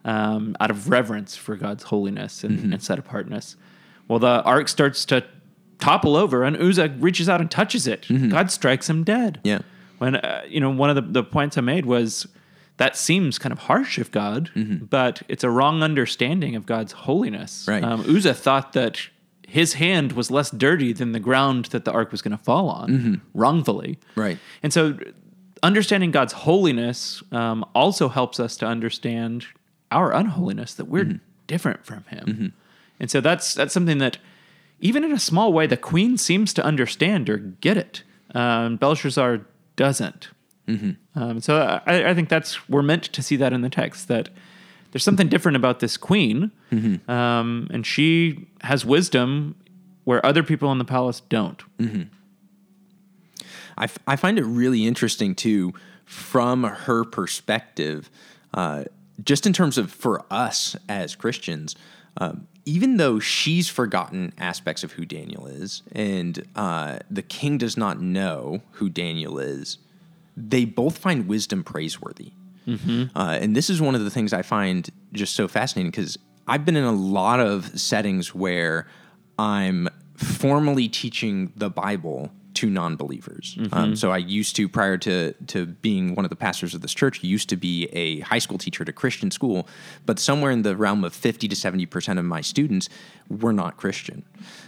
um, 0.04 0.56
out 0.60 0.70
of 0.70 0.88
reverence 0.88 1.36
for 1.36 1.56
God's 1.56 1.84
holiness 1.84 2.44
and, 2.44 2.72
and 2.72 2.82
set 2.82 2.98
apartness. 2.98 3.56
Well, 4.06 4.20
the 4.20 4.42
ark 4.44 4.68
starts 4.68 5.04
to 5.06 5.24
topple 5.80 6.14
over, 6.16 6.44
and 6.44 6.56
Uzzah 6.56 6.94
reaches 6.98 7.28
out 7.28 7.40
and 7.40 7.50
touches 7.50 7.86
it. 7.88 8.06
God 8.30 8.50
strikes 8.52 8.88
him 8.88 9.02
dead. 9.02 9.40
Yeah. 9.42 9.60
When 9.98 10.16
uh, 10.16 10.42
you 10.48 10.60
know, 10.60 10.70
one 10.70 10.88
of 10.88 10.96
the, 10.96 11.02
the 11.02 11.24
points 11.24 11.58
I 11.58 11.62
made 11.62 11.84
was 11.84 12.28
that 12.76 12.96
seems 12.96 13.38
kind 13.38 13.52
of 13.52 13.60
harsh 13.60 13.98
of 13.98 14.10
God, 14.10 14.50
but 14.88 15.22
it's 15.28 15.44
a 15.44 15.50
wrong 15.50 15.82
understanding 15.82 16.56
of 16.56 16.66
God's 16.66 16.92
holiness. 16.92 17.66
Right. 17.68 17.82
Um, 17.82 18.00
Uzzah 18.00 18.34
thought 18.34 18.72
that 18.72 19.08
his 19.54 19.74
hand 19.74 20.12
was 20.12 20.32
less 20.32 20.50
dirty 20.50 20.92
than 20.92 21.12
the 21.12 21.20
ground 21.20 21.66
that 21.66 21.84
the 21.84 21.92
ark 21.92 22.10
was 22.10 22.20
going 22.22 22.36
to 22.36 22.42
fall 22.42 22.68
on, 22.68 23.22
wrongfully. 23.34 24.00
Right. 24.16 24.36
And 24.64 24.72
so, 24.72 24.98
understanding 25.62 26.10
God's 26.10 26.32
holiness 26.32 27.22
um, 27.30 27.64
also 27.72 28.08
helps 28.08 28.40
us 28.40 28.56
to 28.56 28.66
understand 28.66 29.46
our 29.92 30.12
unholiness, 30.12 30.74
that 30.74 30.86
we're 30.86 31.20
different 31.46 31.86
from 31.86 32.02
Him. 32.08 32.52
And 32.98 33.08
so 33.12 33.20
that's 33.20 33.54
that's 33.54 33.72
something 33.72 33.98
that, 33.98 34.18
even 34.80 35.04
in 35.04 35.12
a 35.12 35.20
small 35.20 35.52
way, 35.52 35.68
the 35.68 35.76
Queen 35.76 36.18
seems 36.18 36.52
to 36.54 36.64
understand 36.64 37.30
or 37.30 37.36
get 37.36 37.76
it. 37.76 38.02
Um, 38.34 38.74
Belshazzar 38.76 39.46
doesn't. 39.76 40.30
Um, 41.14 41.40
so 41.40 41.80
I, 41.86 42.10
I 42.10 42.14
think 42.14 42.28
that's 42.28 42.68
we're 42.68 42.82
meant 42.82 43.04
to 43.04 43.22
see 43.22 43.36
that 43.36 43.52
in 43.52 43.60
the 43.60 43.70
text 43.70 44.08
that 44.08 44.30
there's 44.94 45.02
something 45.02 45.26
different 45.28 45.56
about 45.56 45.80
this 45.80 45.96
queen, 45.96 46.52
um, 47.10 47.66
and 47.72 47.84
she 47.84 48.46
has 48.60 48.84
wisdom 48.84 49.56
where 50.04 50.24
other 50.24 50.44
people 50.44 50.70
in 50.70 50.78
the 50.78 50.84
palace 50.84 51.20
don't. 51.28 51.60
I, 53.76 53.84
f- 53.84 53.98
I 54.06 54.14
find 54.14 54.38
it 54.38 54.44
really 54.44 54.86
interesting 54.86 55.34
too 55.34 55.74
from 56.04 56.62
her 56.62 57.04
perspective, 57.04 58.08
uh, 58.52 58.84
just 59.24 59.46
in 59.46 59.52
terms 59.52 59.78
of 59.78 59.90
for 59.90 60.24
us 60.30 60.76
as 60.88 61.16
Christians, 61.16 61.74
um, 62.18 62.46
even 62.64 62.96
though 62.96 63.18
she's 63.18 63.68
forgotten 63.68 64.32
aspects 64.38 64.84
of 64.84 64.92
who 64.92 65.04
Daniel 65.04 65.46
is 65.48 65.82
and 65.90 66.46
uh, 66.54 66.98
the 67.10 67.22
king 67.22 67.58
does 67.58 67.76
not 67.76 68.00
know 68.00 68.60
who 68.72 68.88
Daniel 68.88 69.40
is, 69.40 69.78
they 70.36 70.64
both 70.64 70.98
find 70.98 71.26
wisdom 71.26 71.64
praiseworthy. 71.64 72.30
Uh, 73.14 73.38
and 73.40 73.54
this 73.54 73.70
is 73.70 73.80
one 73.80 73.94
of 73.94 74.04
the 74.04 74.10
things 74.10 74.32
I 74.32 74.42
find 74.42 74.88
just 75.12 75.34
so 75.34 75.48
fascinating 75.48 75.90
because 75.90 76.18
I've 76.46 76.64
been 76.64 76.76
in 76.76 76.84
a 76.84 76.92
lot 76.92 77.40
of 77.40 77.78
settings 77.78 78.34
where 78.34 78.86
I'm 79.38 79.88
formally 80.16 80.88
teaching 80.88 81.52
the 81.56 81.70
Bible 81.70 82.30
to 82.54 82.70
non-believers. 82.70 83.58
Um, 83.72 83.96
so 83.96 84.12
I 84.12 84.18
used 84.18 84.54
to, 84.56 84.68
prior 84.68 84.96
to 84.98 85.32
to 85.48 85.66
being 85.66 86.14
one 86.14 86.24
of 86.24 86.30
the 86.30 86.36
pastors 86.36 86.72
of 86.72 86.82
this 86.82 86.94
church, 86.94 87.22
used 87.24 87.48
to 87.48 87.56
be 87.56 87.86
a 87.86 88.20
high 88.20 88.38
school 88.38 88.58
teacher 88.58 88.82
at 88.82 88.88
a 88.88 88.92
Christian 88.92 89.32
school, 89.32 89.66
but 90.06 90.20
somewhere 90.20 90.52
in 90.52 90.62
the 90.62 90.76
realm 90.76 91.02
of 91.02 91.12
fifty 91.12 91.48
to 91.48 91.56
seventy 91.56 91.84
percent 91.84 92.18
of 92.18 92.24
my 92.24 92.40
students 92.40 92.88
were 93.28 93.52
not 93.52 93.76
Christian, 93.76 94.24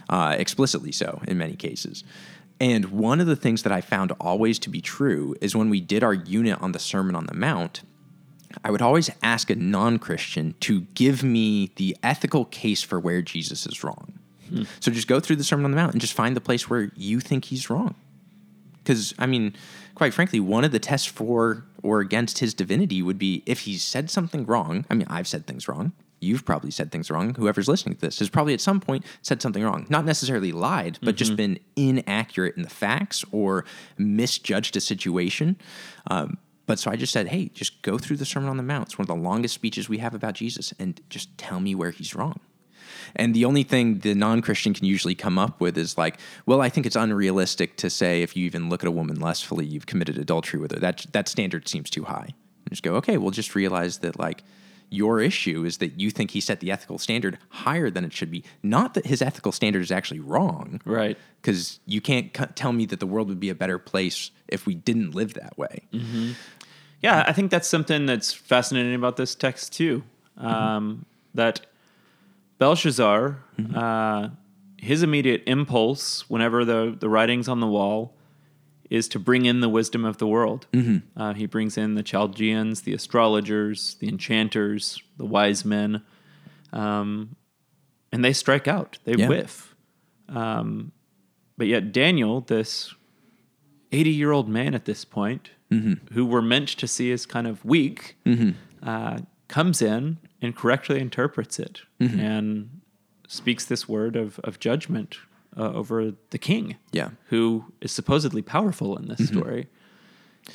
uh, 0.09 0.35
explicitly 0.37 0.91
so 0.91 1.21
in 1.27 1.37
many 1.37 1.55
cases. 1.55 2.03
And 2.59 2.85
one 2.85 3.21
of 3.21 3.27
the 3.27 3.35
things 3.35 3.63
that 3.63 3.71
I 3.71 3.81
found 3.81 4.11
always 4.19 4.57
to 4.59 4.69
be 4.69 4.81
true 4.81 5.35
is 5.41 5.55
when 5.55 5.69
we 5.69 5.79
did 5.79 6.03
our 6.03 6.13
unit 6.13 6.59
on 6.61 6.71
the 6.71 6.79
Sermon 6.79 7.15
on 7.15 7.27
the 7.27 7.35
Mount, 7.35 7.81
I 8.63 8.71
would 8.71 8.81
always 8.81 9.11
ask 9.21 9.49
a 9.49 9.55
non 9.55 9.99
Christian 9.99 10.55
to 10.61 10.81
give 10.95 11.23
me 11.23 11.71
the 11.75 11.95
ethical 12.01 12.45
case 12.45 12.81
for 12.81 12.99
where 12.99 13.21
Jesus 13.21 13.67
is 13.67 13.83
wrong. 13.83 14.13
Hmm. 14.49 14.63
So 14.79 14.91
just 14.91 15.07
go 15.07 15.19
through 15.19 15.35
the 15.35 15.43
Sermon 15.43 15.65
on 15.65 15.71
the 15.71 15.77
Mount 15.77 15.91
and 15.91 16.01
just 16.01 16.13
find 16.13 16.35
the 16.35 16.41
place 16.41 16.69
where 16.69 16.91
you 16.95 17.19
think 17.19 17.45
he's 17.45 17.69
wrong. 17.69 17.95
Because, 18.83 19.13
I 19.19 19.25
mean, 19.25 19.53
quite 19.95 20.13
frankly, 20.13 20.39
one 20.39 20.63
of 20.63 20.71
the 20.71 20.79
tests 20.79 21.07
for, 21.07 21.65
or 21.83 21.99
against 21.99 22.39
his 22.39 22.53
divinity 22.53 23.01
would 23.01 23.19
be 23.19 23.43
if 23.45 23.61
he 23.61 23.77
said 23.77 24.09
something 24.09 24.45
wrong. 24.45 24.85
I 24.89 24.93
mean, 24.93 25.07
I've 25.09 25.27
said 25.27 25.45
things 25.45 25.67
wrong. 25.67 25.91
You've 26.19 26.45
probably 26.45 26.71
said 26.71 26.91
things 26.91 27.11
wrong. 27.11 27.35
Whoever's 27.35 27.67
listening 27.67 27.95
to 27.95 28.01
this 28.01 28.19
has 28.19 28.29
probably 28.29 28.53
at 28.53 28.61
some 28.61 28.79
point 28.79 29.05
said 29.21 29.41
something 29.41 29.63
wrong. 29.63 29.85
Not 29.89 30.05
necessarily 30.05 30.51
lied, 30.51 30.97
but 31.01 31.15
just 31.15 31.35
been 31.35 31.59
inaccurate 31.75 32.55
in 32.55 32.63
the 32.63 32.69
facts 32.69 33.23
or 33.31 33.65
misjudged 33.97 34.75
a 34.75 34.81
situation. 34.81 35.57
Um, 36.09 36.37
but 36.65 36.79
so 36.79 36.91
I 36.91 36.95
just 36.95 37.13
said, 37.13 37.29
hey, 37.29 37.49
just 37.53 37.81
go 37.81 37.97
through 37.97 38.17
the 38.17 38.25
Sermon 38.25 38.49
on 38.49 38.57
the 38.57 38.63
Mount. 38.63 38.89
It's 38.89 38.97
one 38.97 39.03
of 39.03 39.07
the 39.07 39.15
longest 39.15 39.53
speeches 39.53 39.87
we 39.87 39.99
have 39.99 40.13
about 40.13 40.33
Jesus, 40.33 40.73
and 40.77 40.99
just 41.09 41.35
tell 41.37 41.59
me 41.59 41.73
where 41.73 41.91
he's 41.91 42.13
wrong. 42.13 42.39
And 43.15 43.33
the 43.33 43.45
only 43.45 43.63
thing 43.63 43.99
the 43.99 44.13
non 44.13 44.41
Christian 44.41 44.73
can 44.73 44.85
usually 44.85 45.15
come 45.15 45.37
up 45.37 45.61
with 45.61 45.77
is 45.77 45.97
like, 45.97 46.19
well, 46.45 46.61
I 46.61 46.69
think 46.69 46.85
it's 46.85 46.95
unrealistic 46.95 47.77
to 47.77 47.89
say 47.89 48.21
if 48.21 48.35
you 48.35 48.45
even 48.45 48.69
look 48.69 48.83
at 48.83 48.87
a 48.87 48.91
woman 48.91 49.19
lustfully, 49.19 49.65
you've 49.65 49.85
committed 49.85 50.17
adultery 50.17 50.59
with 50.59 50.71
her. 50.71 50.79
That, 50.79 51.05
that 51.11 51.27
standard 51.27 51.67
seems 51.67 51.89
too 51.89 52.03
high. 52.03 52.33
And 52.65 52.71
just 52.71 52.83
go, 52.83 52.95
okay, 52.95 53.17
we'll 53.17 53.31
just 53.31 53.55
realize 53.55 53.99
that 53.99 54.19
like 54.19 54.43
your 54.89 55.19
issue 55.19 55.65
is 55.65 55.77
that 55.77 55.99
you 55.99 56.09
think 56.09 56.31
he 56.31 56.39
set 56.39 56.59
the 56.59 56.71
ethical 56.71 56.97
standard 56.97 57.37
higher 57.49 57.89
than 57.89 58.05
it 58.05 58.13
should 58.13 58.31
be. 58.31 58.43
Not 58.63 58.93
that 58.93 59.05
his 59.05 59.21
ethical 59.21 59.51
standard 59.51 59.81
is 59.81 59.91
actually 59.91 60.19
wrong. 60.21 60.81
Right. 60.85 61.17
Because 61.41 61.79
you 61.85 61.99
can't 62.01 62.35
c- 62.35 62.45
tell 62.55 62.71
me 62.71 62.85
that 62.85 62.99
the 62.99 63.05
world 63.07 63.27
would 63.27 63.39
be 63.39 63.49
a 63.49 63.55
better 63.55 63.77
place 63.79 64.31
if 64.47 64.65
we 64.65 64.75
didn't 64.75 65.13
live 65.13 65.33
that 65.33 65.57
way. 65.57 65.81
Yeah, 67.01 67.23
I 67.27 67.33
think 67.33 67.51
that's 67.51 67.67
something 67.67 68.05
that's 68.05 68.33
fascinating 68.33 68.95
about 68.95 69.17
this 69.17 69.35
text 69.35 69.73
too. 69.73 70.03
Um, 70.37 71.05
That 71.33 71.65
Belshazzar, 72.57 73.37
uh, 73.75 74.29
his 74.77 75.03
immediate 75.03 75.43
impulse 75.47 76.29
whenever 76.29 76.65
the 76.65 76.95
the 76.99 77.09
writing's 77.09 77.47
on 77.47 77.59
the 77.59 77.67
wall 77.67 78.13
is 78.89 79.07
to 79.09 79.19
bring 79.19 79.45
in 79.45 79.59
the 79.59 79.69
wisdom 79.69 80.05
of 80.05 80.17
the 80.17 80.27
world. 80.27 80.67
Uh, 81.15 81.33
he 81.33 81.45
brings 81.45 81.77
in 81.77 81.95
the 81.95 82.03
Chaldeans, 82.03 82.81
the 82.81 82.93
astrologers, 82.93 83.95
the 83.99 84.07
enchanters, 84.07 85.01
the 85.17 85.25
wise 85.25 85.65
men, 85.65 86.01
um, 86.73 87.35
and 88.11 88.23
they 88.23 88.33
strike 88.33 88.67
out. 88.67 88.97
They 89.03 89.15
Yeah. 89.15 89.27
whiff. 89.29 89.75
Um, 90.29 90.91
but 91.57 91.67
yet 91.67 91.91
Daniel, 91.91 92.41
this 92.41 92.93
80 93.91 94.09
year 94.11 94.31
old 94.31 94.47
man 94.49 94.73
at 94.73 94.85
this 94.85 95.05
point, 95.05 95.51
who 96.13 96.25
we're 96.25 96.41
meant 96.41 96.69
to 96.69 96.87
see 96.87 97.11
as 97.11 97.25
kind 97.25 97.45
of 97.47 97.63
weak, 97.65 98.15
uh, 98.83 99.19
comes 99.49 99.81
in 99.81 100.17
and 100.41 100.55
correctly 100.55 100.99
interprets 100.99 101.59
it 101.59 101.81
and 101.99 102.79
speaks 103.27 103.65
this 103.65 103.87
word 103.89 104.15
of, 104.15 104.39
of 104.45 104.59
judgment 104.59 105.17
uh, 105.57 105.71
over 105.73 106.13
the 106.29 106.37
king, 106.37 106.75
Yeah. 106.91 107.09
who 107.29 107.65
is 107.81 107.91
supposedly 107.91 108.41
powerful 108.41 108.97
in 108.97 109.07
this 109.07 109.27
story. 109.27 109.67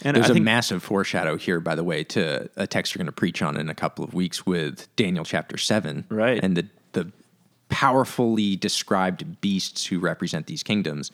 And 0.02 0.16
There's 0.16 0.26
I 0.28 0.30
a 0.30 0.32
think, 0.34 0.44
massive 0.44 0.82
foreshadow 0.82 1.36
here, 1.36 1.60
by 1.60 1.74
the 1.74 1.84
way, 1.84 2.02
to 2.04 2.48
a 2.56 2.66
text 2.66 2.94
you're 2.94 3.00
going 3.00 3.06
to 3.06 3.12
preach 3.12 3.42
on 3.42 3.58
in 3.58 3.68
a 3.68 3.74
couple 3.74 4.04
of 4.04 4.14
weeks 4.14 4.46
with 4.46 4.88
Daniel 4.96 5.24
chapter 5.24 5.58
seven, 5.58 6.06
Right. 6.08 6.42
And 6.42 6.56
the 6.56 6.66
the 6.92 7.10
powerfully 7.68 8.56
described 8.56 9.40
beasts 9.40 9.86
who 9.86 9.98
represent 9.98 10.46
these 10.46 10.62
kingdoms, 10.62 11.10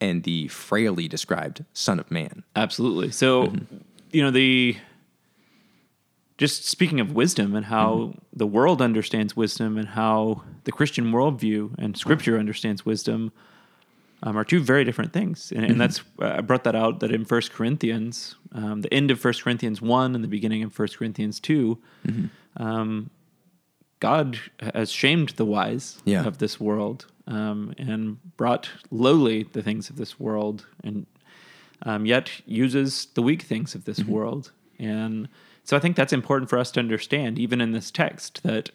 and 0.00 0.22
the 0.24 0.48
frailly 0.48 1.08
described 1.08 1.64
Son 1.72 1.98
of 2.00 2.10
Man. 2.10 2.42
Absolutely. 2.56 3.10
So, 3.10 3.52
you 4.12 4.22
know, 4.22 4.30
the 4.30 4.76
just 6.40 6.64
speaking 6.64 7.00
of 7.00 7.12
wisdom 7.12 7.54
and 7.54 7.66
how 7.66 8.14
the 8.32 8.46
world 8.46 8.80
understands 8.80 9.36
wisdom 9.36 9.76
and 9.76 9.88
how 9.88 10.42
the 10.64 10.72
Christian 10.72 11.12
worldview 11.12 11.74
and 11.78 11.96
Scripture 11.98 12.38
understands 12.38 12.86
wisdom 12.86 13.30
um, 14.22 14.36
are 14.38 14.44
two 14.44 14.60
very 14.60 14.82
different 14.84 15.12
things. 15.12 15.52
And, 15.54 15.64
and 15.66 15.80
that's 15.80 16.00
I 16.18 16.40
brought 16.40 16.64
that 16.64 16.74
out 16.74 17.00
that 17.00 17.12
in 17.12 17.26
First 17.26 17.52
Corinthians, 17.52 18.36
um, 18.52 18.80
the 18.80 18.92
end 18.92 19.10
of 19.10 19.20
First 19.20 19.44
Corinthians 19.44 19.82
one 19.82 20.14
and 20.14 20.24
the 20.24 20.28
beginning 20.28 20.62
of 20.62 20.72
First 20.72 20.96
Corinthians 20.98 21.40
2 21.40 21.78
um, 22.56 23.10
God 24.00 24.38
has 24.74 24.90
shamed 24.90 25.30
the 25.36 25.44
wise 25.44 25.98
Yeah. 26.06 26.24
of 26.26 26.38
this 26.38 26.58
world 26.58 27.04
um, 27.26 27.74
and 27.76 28.16
brought 28.38 28.70
lowly 28.90 29.42
the 29.52 29.62
things 29.62 29.90
of 29.90 29.96
this 29.96 30.18
world 30.18 30.66
and 30.82 31.04
um, 31.82 32.06
yet 32.06 32.30
uses 32.46 33.08
the 33.14 33.22
weak 33.22 33.42
things 33.42 33.74
of 33.74 33.84
this 33.84 34.02
world. 34.04 34.52
And 34.78 35.28
so 35.70 35.76
I 35.76 35.78
think 35.78 35.94
that's 35.94 36.12
important 36.12 36.50
for 36.50 36.58
us 36.58 36.72
to 36.72 36.80
understand, 36.80 37.38
even 37.38 37.60
in 37.60 37.70
this 37.70 37.92
text, 37.92 38.42
that 38.42 38.70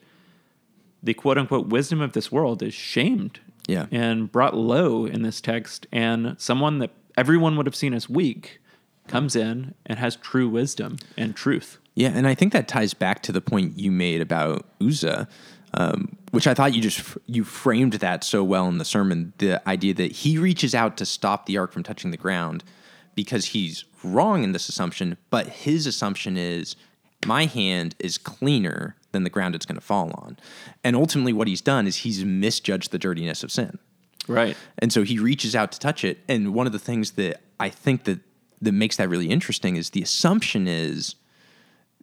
the 1.04 1.14
quote 1.14 1.38
unquote 1.38 1.68
wisdom 1.68 2.00
of 2.00 2.14
this 2.14 2.32
world 2.32 2.64
is 2.64 2.74
shamed 2.74 3.42
Yeah. 3.68 3.88
and 3.92 4.32
brought 4.32 4.56
low 4.56 5.06
in 5.06 5.22
this 5.22 5.42
text. 5.42 5.88
And 5.92 6.38
someone 6.40 6.80
that 6.80 6.92
everyone 7.18 7.58
would 7.58 7.66
have 7.66 7.76
seen 7.76 7.94
as 7.94 8.10
weak 8.10 8.62
comes 9.10 9.36
in 9.36 9.74
and 9.86 10.00
has 10.00 10.16
true 10.16 10.48
wisdom 10.48 10.96
and 11.18 11.36
truth. 11.36 11.80
Yeah, 11.96 12.14
and 12.16 12.26
I 12.26 12.34
think 12.34 12.54
that 12.54 12.70
ties 12.70 12.94
back 12.94 13.22
to 13.24 13.34
the 13.34 13.42
point 13.42 13.78
you 13.78 13.92
made 13.92 14.22
about 14.22 14.66
Uzzah, 14.82 15.28
um, 15.74 16.16
which 16.32 16.48
I 16.48 16.54
thought 16.54 16.74
you 16.74 16.82
just 16.82 17.18
you 17.26 17.44
framed 17.44 17.96
that 17.96 18.24
so 18.24 18.42
well 18.42 18.70
in 18.70 18.78
the 18.78 18.86
sermon. 18.86 19.34
The 19.40 19.62
idea 19.68 19.94
that 19.96 20.14
he 20.14 20.38
reaches 20.38 20.74
out 20.74 20.96
to 20.96 21.06
stop 21.06 21.46
the 21.46 21.58
ark 21.58 21.74
from 21.74 21.84
touching 21.84 22.12
the 22.12 22.18
ground 22.18 22.64
because 23.16 23.46
he's 23.48 23.86
wrong 24.04 24.44
in 24.44 24.52
this 24.52 24.70
assumption, 24.70 25.18
but 25.30 25.48
his 25.48 25.88
assumption 25.88 26.38
is 26.38 26.76
my 27.26 27.46
hand 27.46 27.96
is 28.00 28.18
cleaner 28.18 28.96
than 29.12 29.24
the 29.24 29.30
ground 29.30 29.56
it's 29.56 29.66
going 29.66 29.76
to 29.76 29.82
fall 29.82 30.12
on, 30.12 30.38
and 30.84 30.96
ultimately 30.96 31.34
what 31.34 31.48
he's 31.48 31.62
done 31.62 31.88
is 31.88 31.98
he's 31.98 32.24
misjudged 32.24 32.92
the 32.92 33.00
dirtiness 33.00 33.44
of 33.44 33.52
sin. 33.52 33.80
Right. 34.28 34.58
And 34.80 34.92
so 34.92 35.04
he 35.04 35.20
reaches 35.20 35.56
out 35.56 35.72
to 35.72 35.80
touch 35.80 36.04
it. 36.04 36.20
And 36.28 36.54
one 36.54 36.66
of 36.68 36.74
the 36.74 36.80
things 36.80 37.12
that 37.12 37.42
I 37.60 37.70
think 37.70 38.06
that 38.06 38.20
that 38.62 38.72
makes 38.72 38.98
that 38.98 39.10
really 39.10 39.30
interesting 39.30 39.76
is 39.76 39.92
the 39.92 40.02
assumption 40.02 40.68
is 40.68 41.16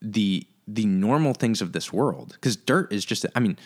the 0.00 0.46
the 0.68 0.86
normal 0.86 1.34
things 1.34 1.60
of 1.60 1.72
this 1.72 1.92
world 1.92 2.32
because 2.34 2.56
dirt 2.56 2.92
is 2.92 3.04
just 3.04 3.26
I 3.34 3.40
mean 3.40 3.58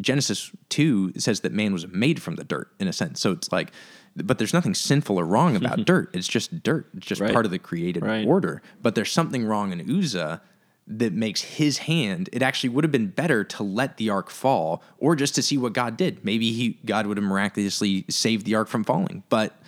Genesis 0.00 0.50
2 0.68 1.14
says 1.18 1.40
that 1.40 1.52
man 1.52 1.72
was 1.72 1.86
made 1.88 2.20
from 2.20 2.36
the 2.36 2.44
dirt 2.44 2.70
in 2.78 2.88
a 2.88 2.92
sense. 2.92 3.20
So 3.20 3.32
it's 3.32 3.50
like 3.50 3.72
but 4.26 4.38
there's 4.38 4.54
nothing 4.54 4.74
sinful 4.74 5.18
or 5.18 5.24
wrong 5.24 5.56
about 5.56 5.78
dirt. 5.84 6.10
It's 6.14 6.28
just 6.28 6.62
dirt. 6.62 6.88
It's 6.96 7.06
just 7.06 7.20
Right. 7.20 7.32
part 7.32 7.44
of 7.44 7.50
the 7.50 7.58
created 7.58 8.02
Right. 8.04 8.26
order. 8.26 8.62
But 8.82 8.94
there's 8.94 9.12
something 9.12 9.44
wrong 9.44 9.72
in 9.72 9.80
Uzzah 9.90 10.40
that 10.90 11.12
makes 11.12 11.42
his 11.42 11.78
hand 11.78 12.30
it 12.32 12.42
actually 12.42 12.70
would 12.70 12.82
have 12.82 12.90
been 12.90 13.08
better 13.08 13.44
to 13.44 13.62
let 13.62 13.98
the 13.98 14.08
ark 14.08 14.30
fall 14.30 14.82
or 14.98 15.14
just 15.14 15.34
to 15.34 15.42
see 15.42 15.58
what 15.58 15.74
God 15.74 15.96
did. 15.98 16.24
Maybe 16.24 16.52
he 16.52 16.78
God 16.84 17.06
would 17.06 17.18
have 17.18 17.24
miraculously 17.24 18.06
saved 18.08 18.46
the 18.46 18.54
ark 18.54 18.68
from 18.68 18.84
falling. 18.84 19.22
But 19.28 19.60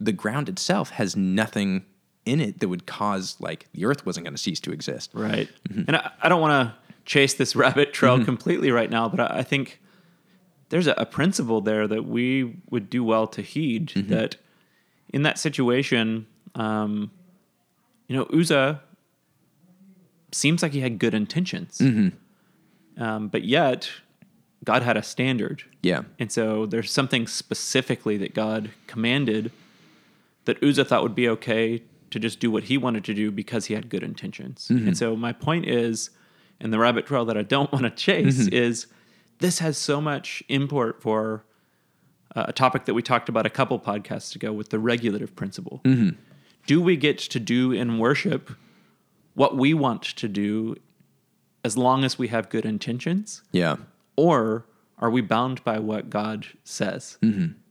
the 0.00 0.12
ground 0.12 0.48
itself 0.48 0.90
has 0.90 1.14
nothing 1.14 1.84
in 2.26 2.40
it 2.40 2.58
that 2.60 2.68
would 2.68 2.86
cause 2.86 3.36
like 3.38 3.66
the 3.72 3.84
earth 3.84 4.04
wasn't 4.04 4.24
going 4.24 4.34
to 4.34 4.40
cease 4.42 4.58
to 4.60 4.72
exist. 4.72 5.10
Right. 5.14 5.48
Mm-hmm. 5.68 5.82
And 5.86 5.96
I, 5.96 6.10
I 6.22 6.28
don't 6.28 6.40
want 6.40 6.68
to 6.68 6.74
chase 7.04 7.34
this 7.34 7.54
rabbit 7.54 7.92
trail 7.92 8.16
mm-hmm. 8.16 8.24
completely 8.24 8.70
right 8.70 8.90
now, 8.90 9.08
but 9.08 9.20
I, 9.20 9.38
I 9.38 9.42
think 9.42 9.80
there's 10.68 10.86
a, 10.86 10.94
a 10.96 11.06
principle 11.06 11.60
there 11.60 11.86
that 11.86 12.04
we 12.04 12.56
would 12.70 12.90
do 12.90 13.04
well 13.04 13.26
to 13.28 13.42
heed 13.42 13.92
that 14.08 14.36
in 15.12 15.22
that 15.22 15.38
situation, 15.38 16.26
um, 16.54 17.10
you 18.08 18.16
know, 18.16 18.24
Uzzah 18.24 18.80
seems 20.32 20.62
like 20.62 20.72
he 20.72 20.80
had 20.80 20.98
good 20.98 21.14
intentions. 21.14 21.80
Um, 22.98 23.28
but 23.28 23.44
yet, 23.44 23.90
God 24.64 24.82
had 24.82 24.96
a 24.96 25.02
standard. 25.02 25.62
Yeah. 25.82 26.02
And 26.18 26.32
so 26.32 26.66
there's 26.66 26.90
something 26.90 27.26
specifically 27.26 28.16
that 28.18 28.34
God 28.34 28.70
commanded 28.86 29.52
that 30.46 30.62
Uzzah 30.62 30.84
thought 30.84 31.02
would 31.02 31.14
be 31.14 31.28
okay 31.28 31.82
to 32.10 32.18
just 32.18 32.40
do 32.40 32.50
what 32.50 32.64
he 32.64 32.78
wanted 32.78 33.04
to 33.04 33.14
do 33.14 33.30
because 33.30 33.66
he 33.66 33.74
had 33.74 33.88
good 33.88 34.02
intentions. 34.02 34.68
And 34.86 34.96
so 34.96 35.16
my 35.16 35.32
point 35.32 35.66
is, 35.66 36.10
and 36.60 36.72
the 36.72 36.78
rabbit 36.78 37.06
trail 37.06 37.24
that 37.24 37.36
I 37.36 37.42
don't 37.42 37.70
want 37.72 37.84
to 37.84 37.90
chase 37.90 38.46
is 38.48 38.86
this 39.44 39.58
has 39.60 39.76
so 39.78 40.00
much 40.00 40.42
import 40.48 41.02
for 41.02 41.44
uh, 42.34 42.46
a 42.48 42.52
topic 42.52 42.84
that 42.86 42.94
we 42.94 43.02
talked 43.02 43.28
about 43.28 43.46
a 43.46 43.50
couple 43.50 43.78
podcasts 43.78 44.34
ago 44.34 44.52
with 44.52 44.70
the 44.70 44.78
regulative 44.78 45.36
principle. 45.36 45.82
Do 46.66 46.80
we 46.80 46.96
get 46.96 47.18
to 47.18 47.38
do 47.38 47.72
in 47.72 47.98
worship 47.98 48.50
what 49.34 49.56
we 49.56 49.74
want 49.74 50.02
to 50.02 50.28
do 50.28 50.76
as 51.62 51.76
long 51.76 52.04
as 52.04 52.18
we 52.18 52.28
have 52.28 52.48
good 52.48 52.64
intentions? 52.64 53.42
Yeah. 53.52 53.76
or 54.16 54.64
are 54.98 55.10
we 55.10 55.20
bound 55.20 55.62
by 55.64 55.78
what 55.80 56.08
God 56.08 56.46
says? 56.62 57.18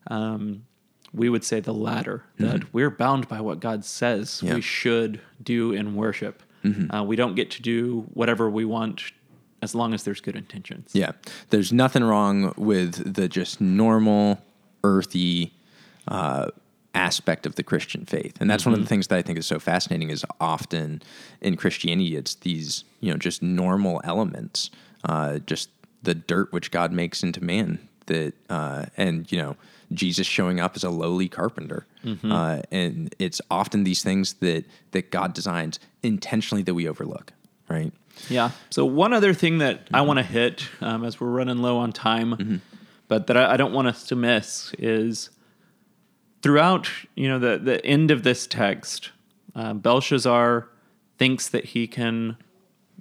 Um, 0.08 0.66
we 1.14 1.30
would 1.30 1.44
say 1.46 1.60
the 1.62 1.74
latter, 1.74 2.24
that 2.38 2.74
we're 2.74 2.90
bound 2.90 3.28
by 3.30 3.40
what 3.40 3.60
God 3.62 3.86
says 3.86 4.42
Yeah. 4.44 4.56
we 4.56 4.62
should 4.62 5.22
do 5.42 5.72
in 5.72 5.96
worship. 5.96 6.44
Uh, 6.66 7.04
we 7.06 7.16
don't 7.16 7.36
get 7.36 7.50
to 7.52 7.62
do 7.62 8.06
whatever 8.14 8.50
we 8.50 8.66
want 8.66 9.12
as 9.64 9.74
long 9.74 9.94
as 9.94 10.04
there's 10.04 10.22
good 10.22 10.36
intentions. 10.36 10.92
Yeah. 10.94 11.14
There's 11.50 11.72
nothing 11.72 12.04
wrong 12.04 12.54
with 12.58 13.14
the 13.16 13.28
just 13.28 13.62
normal, 13.62 14.40
earthy 14.84 15.54
uh, 16.08 16.48
aspect 16.94 17.46
of 17.46 17.56
the 17.56 17.64
Christian 17.64 18.06
faith. 18.06 18.40
And 18.40 18.50
that's 18.50 18.66
one 18.66 18.74
of 18.74 18.80
the 18.82 18.86
things 18.86 19.08
that 19.08 19.18
I 19.18 19.22
think 19.22 19.40
is 19.40 19.48
so 19.48 19.60
fascinating 19.60 20.10
is 20.10 20.26
often 20.40 21.02
in 21.42 21.56
Christianity, 21.58 22.16
it's 22.16 22.36
these, 22.36 22.84
you 23.00 23.12
know, 23.12 23.18
just 23.18 23.42
normal 23.42 24.00
elements, 24.04 24.70
uh, 25.06 25.40
just 25.40 25.70
the 26.04 26.14
dirt 26.14 26.52
which 26.52 26.70
God 26.70 26.92
makes 26.92 27.24
into 27.24 27.44
man 27.44 27.80
that, 28.06 28.34
uh, 28.50 28.86
and 28.98 29.32
you 29.32 29.38
know, 29.38 29.56
Jesus 29.94 30.28
showing 30.28 30.60
up 30.60 30.76
as 30.76 30.84
a 30.84 30.90
lowly 30.90 31.30
carpenter, 31.30 31.86
uh, 32.32 32.62
and 32.72 33.14
it's 33.20 33.40
often 33.52 33.84
these 33.84 34.02
things 34.02 34.34
that 34.36 34.66
that 34.92 35.12
God 35.12 35.34
designs 35.34 35.80
intentionally 36.02 36.64
that 36.64 36.74
we 36.74 36.88
overlook, 36.88 37.32
right? 37.74 37.94
Yeah. 38.30 38.52
So 38.70 38.86
one 38.86 39.14
other 39.14 39.34
thing 39.34 39.58
that 39.58 39.88
I 39.94 40.02
want 40.02 40.20
to 40.20 40.24
hit 40.24 40.68
um, 40.82 41.04
as 41.04 41.20
we're 41.20 41.30
running 41.30 41.58
low 41.58 41.78
on 41.78 41.92
time, 41.92 42.62
but 43.08 43.28
that 43.28 43.36
I, 43.38 43.54
I 43.54 43.58
don't 43.58 43.74
want 43.74 43.88
us 43.88 44.06
to 44.08 44.16
miss 44.16 44.74
is 44.78 45.30
throughout 46.42 46.90
you 47.16 47.28
know 47.28 47.40
the 47.40 47.58
the 47.58 47.86
end 47.86 48.12
of 48.12 48.24
this 48.24 48.46
text, 48.48 49.10
uh, 49.56 49.74
Belshazzar 49.74 50.70
thinks 51.18 51.50
that 51.50 51.66
he 51.66 51.88
can 51.88 52.38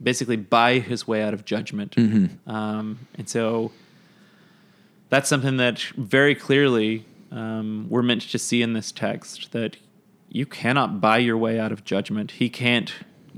basically 0.02 0.36
buy 0.36 0.78
his 0.78 1.06
way 1.06 1.22
out 1.22 1.34
of 1.34 1.44
judgment, 1.44 1.94
um, 2.46 2.98
and 3.16 3.28
so 3.28 3.70
that's 5.10 5.28
something 5.28 5.58
that 5.58 5.80
very 5.98 6.34
clearly 6.34 7.04
um, 7.30 7.86
we're 7.90 8.02
meant 8.02 8.22
to 8.22 8.38
see 8.38 8.62
in 8.62 8.72
this 8.72 8.90
text 8.90 9.52
that 9.52 9.76
you 10.30 10.46
cannot 10.46 11.00
buy 11.00 11.18
your 11.18 11.36
way 11.36 11.60
out 11.60 11.70
of 11.72 11.84
judgment. 11.84 12.32
He 12.32 12.48
can't 12.48 12.92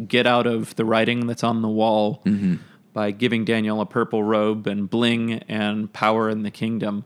get 0.09 0.27
out 0.27 0.47
of 0.47 0.75
the 0.77 0.85
writing 0.85 1.27
that's 1.27 1.45
on 1.45 1.63
the 1.63 1.69
wall 1.69 2.23
mm-hmm. 2.25 2.57
by 2.93 3.11
giving 3.11 3.45
Daniel 3.45 3.81
a 3.81 3.87
purple 3.87 4.23
robe 4.23 4.67
and 4.67 4.89
bling 4.91 5.35
and 5.49 5.93
power 5.93 6.29
in 6.29 6.43
the 6.43 6.51
kingdom. 6.51 7.05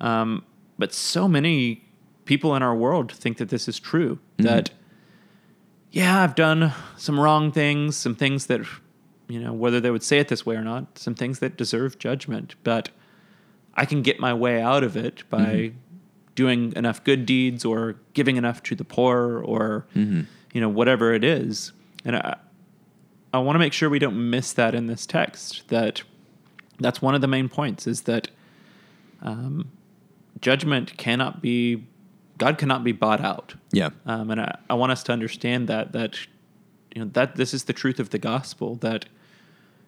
Um, 0.00 0.44
but 0.78 0.92
so 0.92 1.28
many 1.28 1.84
people 2.24 2.54
in 2.56 2.62
our 2.62 2.74
world 2.74 3.12
think 3.12 3.38
that 3.38 3.48
this 3.48 3.68
is 3.68 3.78
true. 3.78 4.16
Mm-hmm. 4.38 4.44
That, 4.44 4.70
yeah, 5.90 6.22
I've 6.22 6.34
done 6.34 6.72
some 6.96 7.18
wrong 7.18 7.52
things, 7.52 7.96
some 7.96 8.14
things 8.14 8.46
that, 8.46 8.62
you 9.28 9.40
know, 9.40 9.52
whether 9.52 9.80
they 9.80 9.90
would 9.90 10.02
say 10.02 10.18
it 10.18 10.28
this 10.28 10.44
way 10.44 10.56
or 10.56 10.62
not, 10.62 10.98
some 10.98 11.14
things 11.14 11.38
that 11.38 11.56
deserve 11.56 11.98
judgment. 11.98 12.54
But 12.64 12.90
I 13.74 13.84
can 13.86 14.02
get 14.02 14.20
my 14.20 14.34
way 14.34 14.60
out 14.60 14.84
of 14.84 14.96
it 14.96 15.28
by 15.30 15.38
mm-hmm. 15.38 15.78
doing 16.34 16.72
enough 16.76 17.04
good 17.04 17.26
deeds 17.26 17.64
or 17.64 17.96
giving 18.12 18.36
enough 18.36 18.62
to 18.64 18.74
the 18.74 18.84
poor 18.84 19.42
or, 19.44 19.86
you 20.52 20.60
know, 20.60 20.68
whatever 20.68 21.12
it 21.12 21.24
is. 21.24 21.72
And 22.04 22.16
I, 22.16 22.36
I 23.32 23.38
want 23.38 23.54
to 23.56 23.58
make 23.58 23.72
sure 23.72 23.88
we 23.90 23.98
don't 23.98 24.30
miss 24.30 24.52
that 24.52 24.74
in 24.74 24.86
this 24.86 25.06
text. 25.06 25.68
That 25.68 26.02
that's 26.78 27.00
one 27.00 27.14
of 27.14 27.20
the 27.20 27.26
main 27.28 27.48
points 27.48 27.86
is 27.86 28.02
that 28.02 28.28
um, 29.22 29.70
judgment 30.40 30.96
cannot 30.96 31.40
be, 31.40 31.86
God 32.38 32.58
cannot 32.58 32.84
be 32.84 32.92
bought 32.92 33.20
out. 33.20 33.54
Yeah, 33.72 33.90
Um, 34.06 34.30
and 34.30 34.40
I, 34.40 34.58
I 34.68 34.74
want 34.74 34.92
us 34.92 35.02
to 35.04 35.12
understand 35.12 35.68
that 35.68 35.92
that 35.92 36.18
you 36.94 37.02
know 37.04 37.10
that 37.14 37.36
this 37.36 37.54
is 37.54 37.64
the 37.64 37.72
truth 37.72 37.98
of 37.98 38.10
the 38.10 38.18
gospel 38.18 38.76
that 38.76 39.06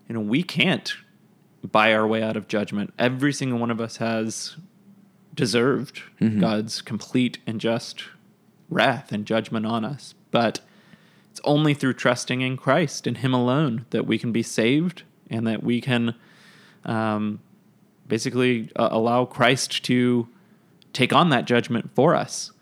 you 0.09 0.14
know 0.14 0.20
we 0.20 0.42
can't 0.42 0.94
buy 1.62 1.92
our 1.92 2.07
way 2.07 2.22
out 2.22 2.37
of 2.37 2.48
judgment. 2.48 2.92
Every 2.98 3.33
single 3.33 3.59
one 3.59 3.70
of 3.70 3.81
us 3.81 3.96
has 3.98 4.57
deserved 5.35 6.02
God's 6.40 6.81
complete 6.81 7.38
and 7.46 7.61
just 7.61 8.05
wrath 8.70 9.12
and 9.12 9.26
judgment 9.26 9.66
on 9.66 9.85
us, 9.85 10.14
but 10.31 10.61
only 11.46 11.74
through 11.74 11.94
trusting 11.94 12.40
in 12.40 12.56
Christ 12.56 13.06
and 13.06 13.18
Him 13.18 13.32
alone 13.32 13.87
that 13.90 14.06
we 14.06 14.18
can 14.18 14.32
be 14.32 14.42
saved 14.42 15.04
and 15.30 15.46
that 15.46 15.62
we 15.62 15.80
can 15.80 16.14
um, 16.85 17.40
basically 18.06 18.70
uh, 18.76 18.88
allow 18.90 19.24
Christ 19.24 19.85
to 19.85 20.28
take 20.92 21.12
on 21.12 21.30
that 21.30 21.44
judgment 21.44 21.90
for 21.94 22.14
us. 22.14 22.52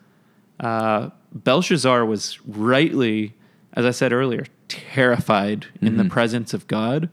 Uh, 0.60 1.10
Belshazzar 1.32 2.04
was 2.04 2.38
rightly, 2.46 3.34
as 3.72 3.84
I 3.84 3.90
said 3.90 4.12
earlier, 4.12 4.46
terrified 4.68 5.66
in 5.80 5.96
the 5.96 6.04
presence 6.04 6.54
of 6.54 6.66
God. 6.66 7.10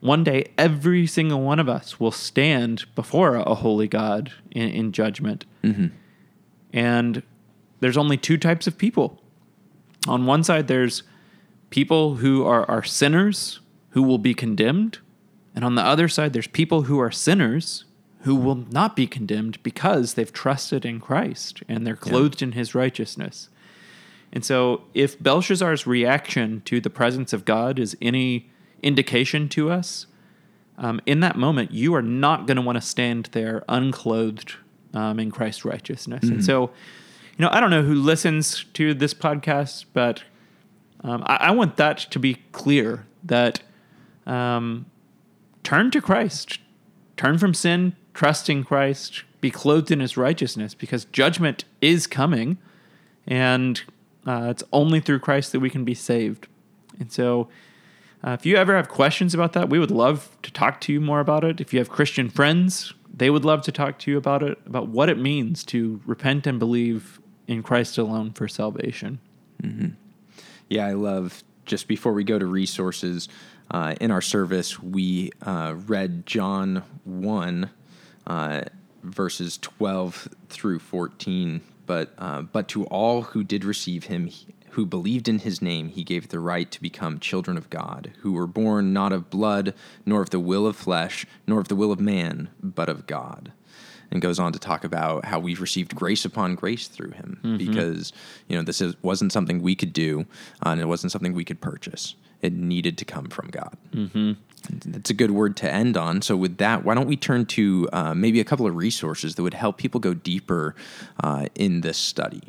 One 0.00 0.24
day, 0.24 0.50
every 0.56 1.06
single 1.06 1.40
one 1.40 1.58
of 1.58 1.68
us 1.68 2.00
will 2.00 2.10
stand 2.10 2.86
before 2.94 3.36
a 3.36 3.54
holy 3.54 3.86
God 3.86 4.32
in, 4.50 4.68
in 4.70 4.92
judgment. 4.92 5.44
And 6.72 7.22
there's 7.80 7.96
only 7.96 8.16
two 8.16 8.36
types 8.38 8.66
of 8.66 8.78
people. 8.78 9.19
On 10.08 10.26
one 10.26 10.42
side, 10.42 10.68
there's 10.68 11.02
people 11.70 12.16
who 12.16 12.44
are, 12.44 12.68
are 12.70 12.82
sinners 12.82 13.60
who 13.90 14.02
will 14.02 14.18
be 14.18 14.34
condemned. 14.34 14.98
And 15.54 15.64
on 15.64 15.74
the 15.74 15.82
other 15.82 16.08
side, 16.08 16.32
there's 16.32 16.46
people 16.46 16.82
who 16.82 16.98
are 17.00 17.10
sinners 17.10 17.84
who 18.22 18.34
will 18.34 18.66
not 18.70 18.94
be 18.94 19.06
condemned 19.06 19.62
because 19.62 20.14
they've 20.14 20.32
trusted 20.32 20.84
in 20.84 21.00
Christ 21.00 21.62
and 21.68 21.86
they're 21.86 21.96
clothed 21.96 22.42
in 22.42 22.52
his 22.52 22.74
righteousness. 22.74 23.48
And 24.32 24.44
so, 24.44 24.82
if 24.94 25.20
Belshazzar's 25.20 25.86
reaction 25.86 26.62
to 26.66 26.80
the 26.80 26.90
presence 26.90 27.32
of 27.32 27.44
God 27.44 27.78
is 27.78 27.96
any 28.00 28.48
indication 28.82 29.48
to 29.50 29.70
us, 29.70 30.06
um, 30.78 31.00
in 31.04 31.20
that 31.20 31.36
moment, 31.36 31.72
you 31.72 31.94
are 31.94 32.02
not 32.02 32.46
going 32.46 32.56
to 32.56 32.62
want 32.62 32.76
to 32.76 32.82
stand 32.82 33.28
there 33.32 33.64
unclothed 33.68 34.54
um, 34.94 35.18
in 35.18 35.30
Christ's 35.30 35.64
righteousness. 35.64 36.24
And 36.24 36.44
so, 36.44 36.70
you 37.40 37.46
know, 37.46 37.52
I 37.54 37.60
don't 37.60 37.70
know 37.70 37.82
who 37.82 37.94
listens 37.94 38.66
to 38.74 38.92
this 38.92 39.14
podcast, 39.14 39.86
but 39.94 40.24
um, 41.02 41.22
I, 41.24 41.36
I 41.36 41.50
want 41.52 41.78
that 41.78 41.96
to 42.10 42.18
be 42.18 42.34
clear 42.52 43.06
that 43.24 43.62
um, 44.26 44.84
turn 45.62 45.90
to 45.92 46.02
Christ, 46.02 46.58
turn 47.16 47.38
from 47.38 47.54
sin, 47.54 47.96
trust 48.12 48.50
in 48.50 48.62
Christ, 48.62 49.22
be 49.40 49.50
clothed 49.50 49.90
in 49.90 50.00
his 50.00 50.18
righteousness 50.18 50.74
because 50.74 51.06
judgment 51.06 51.64
is 51.80 52.06
coming 52.06 52.58
and 53.26 53.84
uh, 54.26 54.48
it's 54.50 54.64
only 54.70 55.00
through 55.00 55.20
Christ 55.20 55.52
that 55.52 55.60
we 55.60 55.70
can 55.70 55.82
be 55.82 55.94
saved. 55.94 56.46
And 56.98 57.10
so, 57.10 57.48
uh, 58.22 58.32
if 58.32 58.44
you 58.44 58.56
ever 58.56 58.76
have 58.76 58.90
questions 58.90 59.32
about 59.32 59.54
that, 59.54 59.70
we 59.70 59.78
would 59.78 59.90
love 59.90 60.36
to 60.42 60.52
talk 60.52 60.78
to 60.82 60.92
you 60.92 61.00
more 61.00 61.20
about 61.20 61.44
it. 61.44 61.58
If 61.58 61.72
you 61.72 61.78
have 61.78 61.88
Christian 61.88 62.28
friends, 62.28 62.92
they 63.10 63.30
would 63.30 63.46
love 63.46 63.62
to 63.62 63.72
talk 63.72 63.98
to 64.00 64.10
you 64.10 64.18
about 64.18 64.42
it, 64.42 64.58
about 64.66 64.88
what 64.88 65.08
it 65.08 65.16
means 65.16 65.64
to 65.64 66.02
repent 66.04 66.46
and 66.46 66.58
believe 66.58 67.18
in 67.50 67.62
Christ 67.64 67.98
alone 67.98 68.30
for 68.30 68.46
salvation. 68.46 69.18
Yeah, 70.68 70.86
I 70.86 70.92
love 70.92 71.42
just 71.66 71.88
before 71.88 72.12
we 72.12 72.22
go 72.24 72.38
to 72.38 72.46
resources 72.46 73.28
uh, 73.70 73.96
in 74.00 74.10
our 74.10 74.20
service, 74.20 74.80
we 74.80 75.32
uh, 75.42 75.74
read 75.86 76.26
John 76.26 76.84
1, 77.04 77.70
uh, 78.26 78.60
verses 79.02 79.58
12 79.58 80.28
through 80.48 80.78
14. 80.78 81.60
But, 81.86 82.12
uh, 82.18 82.42
but 82.42 82.68
to 82.68 82.84
all 82.84 83.22
who 83.22 83.42
did 83.42 83.64
receive 83.64 84.04
him, 84.04 84.26
he- 84.26 84.46
who 84.70 84.86
believed 84.86 85.28
in 85.28 85.40
his 85.40 85.60
name, 85.60 85.88
he 85.88 86.04
gave 86.04 86.28
the 86.28 86.38
right 86.38 86.70
to 86.70 86.80
become 86.80 87.18
children 87.18 87.56
of 87.56 87.68
God, 87.68 88.12
who 88.20 88.30
were 88.32 88.46
born 88.46 88.92
not 88.92 89.12
of 89.12 89.28
blood, 89.28 89.74
nor 90.06 90.22
of 90.22 90.30
the 90.30 90.38
will 90.38 90.66
of 90.68 90.76
flesh, 90.76 91.26
nor 91.48 91.58
of 91.58 91.66
the 91.66 91.74
will 91.74 91.90
of 91.90 91.98
man, 91.98 92.48
but 92.62 92.88
of 92.88 93.08
God 93.08 93.50
and 94.10 94.20
goes 94.20 94.38
on 94.38 94.52
to 94.52 94.58
talk 94.58 94.84
about 94.84 95.24
how 95.24 95.38
we've 95.38 95.60
received 95.60 95.94
grace 95.94 96.24
upon 96.24 96.54
grace 96.54 96.88
through 96.88 97.10
him 97.10 97.56
because 97.58 98.12
you 98.48 98.56
know 98.56 98.62
this 98.62 98.80
is, 98.80 98.94
wasn't 99.02 99.32
something 99.32 99.62
we 99.62 99.74
could 99.74 99.92
do 99.92 100.26
uh, 100.64 100.70
and 100.70 100.80
it 100.80 100.86
wasn't 100.86 101.12
something 101.12 101.32
we 101.32 101.44
could 101.44 101.60
purchase. 101.60 102.14
It 102.42 102.52
needed 102.52 102.96
to 102.98 103.04
come 103.04 103.26
from 103.26 103.48
god. 103.48 103.76
Mm-hmm. 103.92 104.32
that's 104.90 105.10
a 105.10 105.14
good 105.14 105.30
word 105.30 105.56
to 105.58 105.72
end 105.72 105.96
on. 105.96 106.22
So 106.22 106.36
with 106.36 106.58
that 106.58 106.84
why 106.84 106.94
don't 106.94 107.06
we 107.06 107.16
turn 107.16 107.46
to 107.46 107.88
uh, 107.92 108.14
maybe 108.14 108.40
a 108.40 108.44
couple 108.44 108.66
of 108.66 108.76
resources 108.76 109.34
that 109.34 109.42
would 109.42 109.54
help 109.54 109.76
people 109.78 110.00
go 110.00 110.14
deeper 110.14 110.74
uh, 111.22 111.46
in 111.54 111.82
this 111.82 111.98
study? 111.98 112.42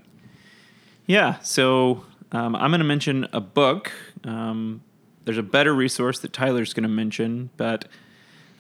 Yeah, 1.07 1.39
so 1.39 2.05
um, 2.31 2.55
I'm 2.55 2.71
going 2.71 2.79
to 2.79 2.85
mention 2.85 3.27
a 3.33 3.41
book. 3.41 3.91
Um, 4.23 4.81
there's 5.25 5.37
a 5.37 5.43
better 5.43 5.73
resource 5.73 6.19
that 6.19 6.33
Tyler's 6.33 6.73
going 6.73 6.83
to 6.83 6.89
mention, 6.89 7.49
but 7.57 7.85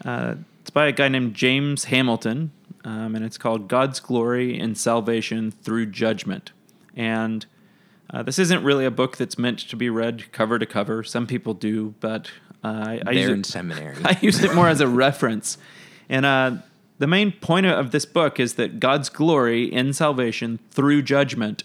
uh, 0.05 0.35
it's 0.61 0.69
by 0.69 0.87
a 0.87 0.91
guy 0.91 1.07
named 1.07 1.33
James 1.33 1.85
Hamilton, 1.85 2.51
um, 2.83 3.15
and 3.15 3.23
it's 3.23 3.37
called 3.37 3.67
God's 3.67 3.99
Glory 3.99 4.59
in 4.59 4.75
Salvation 4.75 5.51
Through 5.51 5.87
Judgment. 5.87 6.51
And 6.95 7.45
uh, 8.09 8.23
this 8.23 8.39
isn't 8.39 8.63
really 8.63 8.85
a 8.85 8.91
book 8.91 9.17
that's 9.17 9.37
meant 9.37 9.59
to 9.59 9.75
be 9.75 9.89
read 9.89 10.31
cover 10.31 10.59
to 10.59 10.65
cover. 10.65 11.03
Some 11.03 11.27
people 11.27 11.53
do, 11.53 11.95
but 11.99 12.31
uh, 12.63 12.67
I, 12.67 13.01
I 13.05 13.11
use 13.11 13.25
there 13.25 13.33
in 13.33 13.39
it- 13.39 13.45
seminary 13.45 13.95
I 14.03 14.17
use 14.21 14.43
it 14.43 14.53
more 14.53 14.67
as 14.67 14.81
a 14.81 14.87
reference. 14.87 15.57
And 16.09 16.25
uh, 16.25 16.57
the 16.99 17.07
main 17.07 17.31
point 17.31 17.65
of 17.65 17.91
this 17.91 18.05
book 18.05 18.39
is 18.39 18.55
that 18.55 18.79
God's 18.79 19.09
glory 19.09 19.63
in 19.63 19.93
salvation 19.93 20.59
through 20.71 21.03
judgment 21.03 21.63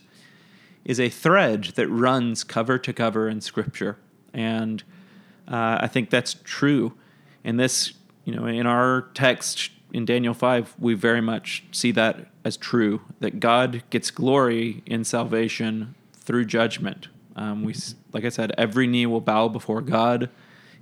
is 0.84 1.00
a 1.00 1.08
thread 1.08 1.64
that 1.74 1.88
runs 1.88 2.44
cover 2.44 2.78
to 2.78 2.92
cover 2.92 3.28
in 3.28 3.40
Scripture. 3.40 3.98
And 4.32 4.82
uh, 5.48 5.78
I 5.80 5.88
think 5.88 6.10
that's 6.10 6.36
true. 6.44 6.92
And 7.42 7.58
this, 7.58 7.94
you 8.24 8.34
know, 8.34 8.46
in 8.46 8.66
our 8.66 9.08
text 9.14 9.70
in 9.96 10.04
Daniel 10.04 10.34
5, 10.34 10.74
we 10.78 10.92
very 10.92 11.22
much 11.22 11.64
see 11.72 11.90
that 11.92 12.26
as 12.44 12.58
true 12.58 13.00
that 13.20 13.40
God 13.40 13.82
gets 13.88 14.10
glory 14.10 14.82
in 14.84 15.04
salvation 15.04 15.94
through 16.12 16.44
judgment. 16.44 17.08
Um, 17.34 17.64
we, 17.64 17.74
like 18.12 18.26
I 18.26 18.28
said, 18.28 18.52
every 18.58 18.86
knee 18.86 19.06
will 19.06 19.22
bow 19.22 19.48
before 19.48 19.80
God 19.80 20.28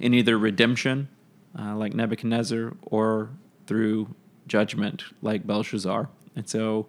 in 0.00 0.14
either 0.14 0.36
redemption, 0.36 1.08
uh, 1.56 1.76
like 1.76 1.94
Nebuchadnezzar, 1.94 2.72
or 2.82 3.30
through 3.68 4.12
judgment, 4.48 5.04
like 5.22 5.46
Belshazzar. 5.46 6.08
And 6.34 6.48
so 6.48 6.88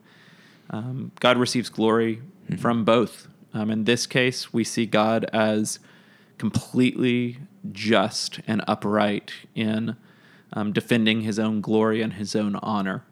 um, 0.72 1.12
God 1.20 1.38
receives 1.38 1.70
glory 1.70 2.24
from 2.58 2.84
both. 2.84 3.28
Um, 3.54 3.70
in 3.70 3.84
this 3.84 4.08
case, 4.08 4.52
we 4.52 4.64
see 4.64 4.88
God 4.88 5.26
as 5.26 5.78
completely 6.40 7.38
just 7.72 8.40
and 8.48 8.64
upright 8.68 9.32
in 9.54 9.96
um, 10.56 10.72
defending 10.72 11.22
his 11.22 11.38
own 11.38 11.62
glory 11.62 12.02
and 12.02 12.13
his 12.13 12.36
own 12.36 12.56
honor. 12.58 13.04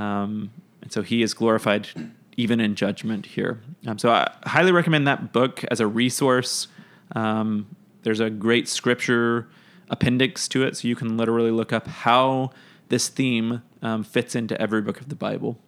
Um, 0.00 0.50
and 0.82 0.90
so 0.90 1.02
he 1.02 1.22
is 1.22 1.34
glorified 1.34 1.88
even 2.36 2.60
in 2.60 2.74
judgment 2.74 3.26
here. 3.26 3.60
Um, 3.86 3.98
so 3.98 4.10
I 4.10 4.32
highly 4.44 4.72
recommend 4.72 5.06
that 5.06 5.32
book 5.32 5.64
as 5.70 5.80
a 5.80 5.86
resource. 5.86 6.68
Um, 7.14 7.76
there's 8.02 8.20
a 8.20 8.30
great 8.30 8.66
scripture 8.68 9.48
appendix 9.90 10.48
to 10.48 10.62
it, 10.62 10.76
so 10.76 10.88
you 10.88 10.96
can 10.96 11.16
literally 11.16 11.50
look 11.50 11.72
up 11.72 11.86
how 11.86 12.50
this 12.88 13.08
theme 13.08 13.62
um, 13.82 14.02
fits 14.02 14.34
into 14.34 14.60
every 14.60 14.80
book 14.80 15.00
of 15.00 15.08
the 15.08 15.16
Bible. 15.16 15.58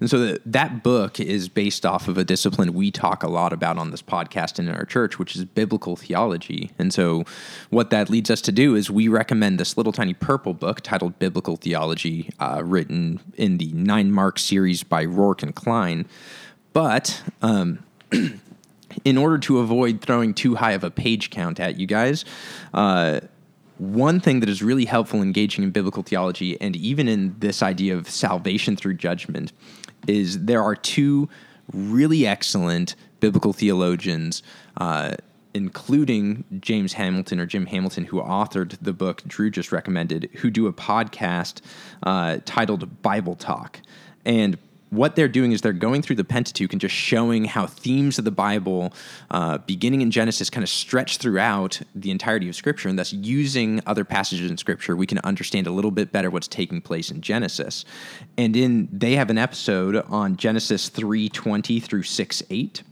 And 0.00 0.08
so 0.08 0.18
the, 0.18 0.40
that 0.46 0.82
book 0.82 1.20
is 1.20 1.48
based 1.48 1.84
off 1.84 2.08
of 2.08 2.18
a 2.18 2.24
discipline 2.24 2.74
we 2.74 2.90
talk 2.90 3.22
a 3.22 3.28
lot 3.28 3.52
about 3.52 3.78
on 3.78 3.90
this 3.90 4.02
podcast 4.02 4.58
and 4.58 4.68
in 4.68 4.74
our 4.74 4.84
church, 4.84 5.18
which 5.18 5.36
is 5.36 5.44
biblical 5.44 5.96
theology. 5.96 6.70
And 6.78 6.92
so 6.92 7.24
what 7.70 7.90
that 7.90 8.10
leads 8.10 8.30
us 8.30 8.40
to 8.42 8.52
do 8.52 8.74
is 8.74 8.90
we 8.90 9.08
recommend 9.08 9.60
this 9.60 9.76
little 9.76 9.92
tiny 9.92 10.14
purple 10.14 10.54
book 10.54 10.80
titled 10.80 11.18
Biblical 11.18 11.56
Theology, 11.56 12.30
uh, 12.40 12.62
written 12.64 13.20
in 13.36 13.58
the 13.58 13.72
Nine 13.72 14.10
Mark 14.10 14.38
series 14.38 14.82
by 14.82 15.04
Roark 15.06 15.42
and 15.42 15.54
Cline. 15.54 16.06
But 16.72 17.22
um, 17.42 17.80
in 19.04 19.18
order 19.18 19.38
to 19.38 19.58
avoid 19.58 20.00
throwing 20.00 20.34
too 20.34 20.54
high 20.56 20.72
of 20.72 20.84
a 20.84 20.90
page 20.90 21.30
count 21.30 21.60
at 21.60 21.78
you 21.78 21.86
guys, 21.86 22.24
uh, 22.74 23.20
one 23.80 24.20
thing 24.20 24.40
that 24.40 24.48
is 24.48 24.62
really 24.62 24.84
helpful 24.84 25.22
engaging 25.22 25.64
in 25.64 25.70
biblical 25.70 26.02
theology 26.02 26.60
and 26.60 26.76
even 26.76 27.08
in 27.08 27.34
this 27.38 27.62
idea 27.62 27.96
of 27.96 28.08
salvation 28.10 28.76
through 28.76 28.92
judgment 28.92 29.52
is 30.06 30.44
there 30.44 30.62
are 30.62 30.74
two 30.76 31.28
really 31.72 32.26
excellent 32.26 32.94
biblical 33.20 33.52
theologians, 33.52 34.42
uh, 34.76 35.12
including 35.54 36.44
James 36.60 36.92
Hamilton 36.92 37.40
or 37.40 37.46
Jim 37.46 37.66
Hamilton, 37.66 38.04
who 38.04 38.20
authored 38.20 38.76
the 38.82 38.92
book 38.92 39.22
Drew 39.26 39.50
just 39.50 39.72
recommended, 39.72 40.28
who 40.34 40.50
do 40.50 40.66
a 40.66 40.72
podcast 40.72 41.60
uh, 42.02 42.38
titled 42.44 43.02
Bible 43.02 43.34
Talk. 43.34 43.80
And 44.24 44.58
what 44.90 45.16
they're 45.16 45.28
doing 45.28 45.52
is 45.52 45.60
they're 45.60 45.72
going 45.72 46.02
through 46.02 46.16
the 46.16 46.24
Pentateuch 46.24 46.72
and 46.72 46.80
just 46.80 46.94
showing 46.94 47.44
how 47.44 47.66
themes 47.66 48.18
of 48.18 48.24
the 48.24 48.30
Bible, 48.30 48.92
uh, 49.30 49.58
beginning 49.58 50.00
in 50.00 50.10
Genesis, 50.10 50.50
kind 50.50 50.62
of 50.62 50.68
stretch 50.68 51.18
throughout 51.18 51.80
the 51.94 52.10
entirety 52.10 52.48
of 52.48 52.56
Scripture, 52.56 52.88
and 52.88 52.98
thus 52.98 53.12
using 53.12 53.80
other 53.86 54.04
passages 54.04 54.50
in 54.50 54.56
Scripture, 54.56 54.96
we 54.96 55.06
can 55.06 55.18
understand 55.20 55.66
a 55.66 55.70
little 55.70 55.90
bit 55.90 56.12
better 56.12 56.30
what's 56.30 56.48
taking 56.48 56.80
place 56.80 57.10
in 57.10 57.20
Genesis. 57.20 57.84
And 58.36 58.56
in 58.56 58.88
they 58.92 59.14
have 59.14 59.30
an 59.30 59.38
episode 59.38 59.96
on 59.96 60.36
Genesis 60.36 60.88
three 60.88 61.28
twenty 61.28 61.80
through 61.80 62.02
six 62.02 62.42
eight 62.50 62.82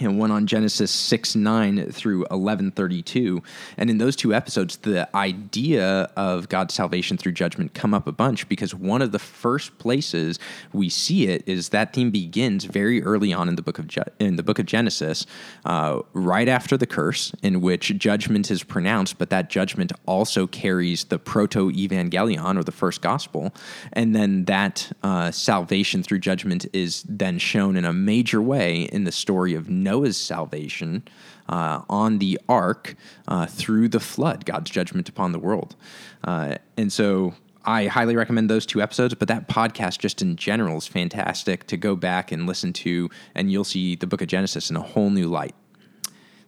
and 0.00 0.18
one 0.18 0.30
on 0.30 0.46
Genesis 0.46 0.90
6 0.90 1.36
9 1.36 1.92
through 1.92 2.26
eleven 2.30 2.70
thirty 2.70 3.02
two. 3.02 3.42
And 3.76 3.90
in 3.90 3.98
those 3.98 4.16
two 4.16 4.34
episodes, 4.34 4.78
the 4.78 5.08
idea 5.16 6.10
of 6.16 6.48
God's 6.48 6.74
salvation 6.74 7.16
through 7.16 7.32
judgment 7.32 7.74
come 7.74 7.94
up 7.94 8.06
a 8.06 8.12
bunch 8.12 8.48
because 8.48 8.74
one 8.74 9.02
of 9.02 9.12
the 9.12 9.18
first 9.18 9.78
places 9.78 10.38
we 10.72 10.88
see 10.88 11.26
it 11.26 11.42
is 11.46 11.70
that 11.70 11.92
theme 11.92 12.10
begins 12.10 12.64
very 12.64 13.02
early 13.02 13.32
on 13.32 13.48
in 13.48 13.56
the 13.56 13.62
book 13.62 13.78
of 13.78 13.86
Je- 13.86 14.02
in 14.18 14.36
the 14.36 14.42
book 14.42 14.58
of 14.58 14.66
Genesis, 14.66 15.26
uh, 15.64 16.00
right 16.12 16.48
after 16.48 16.76
the 16.76 16.86
curse, 16.86 17.32
in 17.42 17.60
which 17.60 17.96
judgment 17.98 18.50
is 18.50 18.62
pronounced, 18.62 19.18
but 19.18 19.30
that 19.30 19.50
judgment 19.50 19.92
also 20.06 20.46
carries 20.46 21.04
the 21.04 21.18
protoevangelium 21.18 22.56
or 22.56 22.64
the 22.64 22.72
first 22.72 23.02
gospel, 23.02 23.52
and 23.92 24.14
then 24.14 24.44
that 24.46 24.90
uh, 25.02 25.30
salvation 25.30 26.02
through 26.02 26.18
judgment 26.18 26.66
is 26.72 27.04
then 27.08 27.38
shown 27.38 27.76
in 27.76 27.84
a 27.84 27.92
major 27.92 28.40
way 28.40 28.82
in 28.82 29.04
the 29.04 29.12
story 29.12 29.54
of 29.54 29.68
Noah's 29.90 30.16
salvation 30.16 31.02
uh, 31.48 31.82
on 31.88 32.18
the 32.18 32.38
ark 32.48 32.94
uh, 33.26 33.46
through 33.46 33.88
the 33.88 33.98
flood, 33.98 34.44
God's 34.44 34.70
judgment 34.70 35.08
upon 35.08 35.32
the 35.32 35.38
world. 35.38 35.74
Uh, 36.22 36.56
and 36.76 36.92
so 36.92 37.34
I 37.64 37.86
highly 37.86 38.14
recommend 38.14 38.48
those 38.48 38.64
two 38.64 38.80
episodes, 38.80 39.14
but 39.14 39.26
that 39.26 39.48
podcast 39.48 39.98
just 39.98 40.22
in 40.22 40.36
general 40.36 40.78
is 40.78 40.86
fantastic 40.86 41.66
to 41.66 41.76
go 41.76 41.96
back 41.96 42.30
and 42.30 42.46
listen 42.46 42.72
to, 42.84 43.10
and 43.34 43.50
you'll 43.50 43.64
see 43.64 43.96
the 43.96 44.06
book 44.06 44.22
of 44.22 44.28
Genesis 44.28 44.70
in 44.70 44.76
a 44.76 44.80
whole 44.80 45.10
new 45.10 45.26
light. 45.26 45.56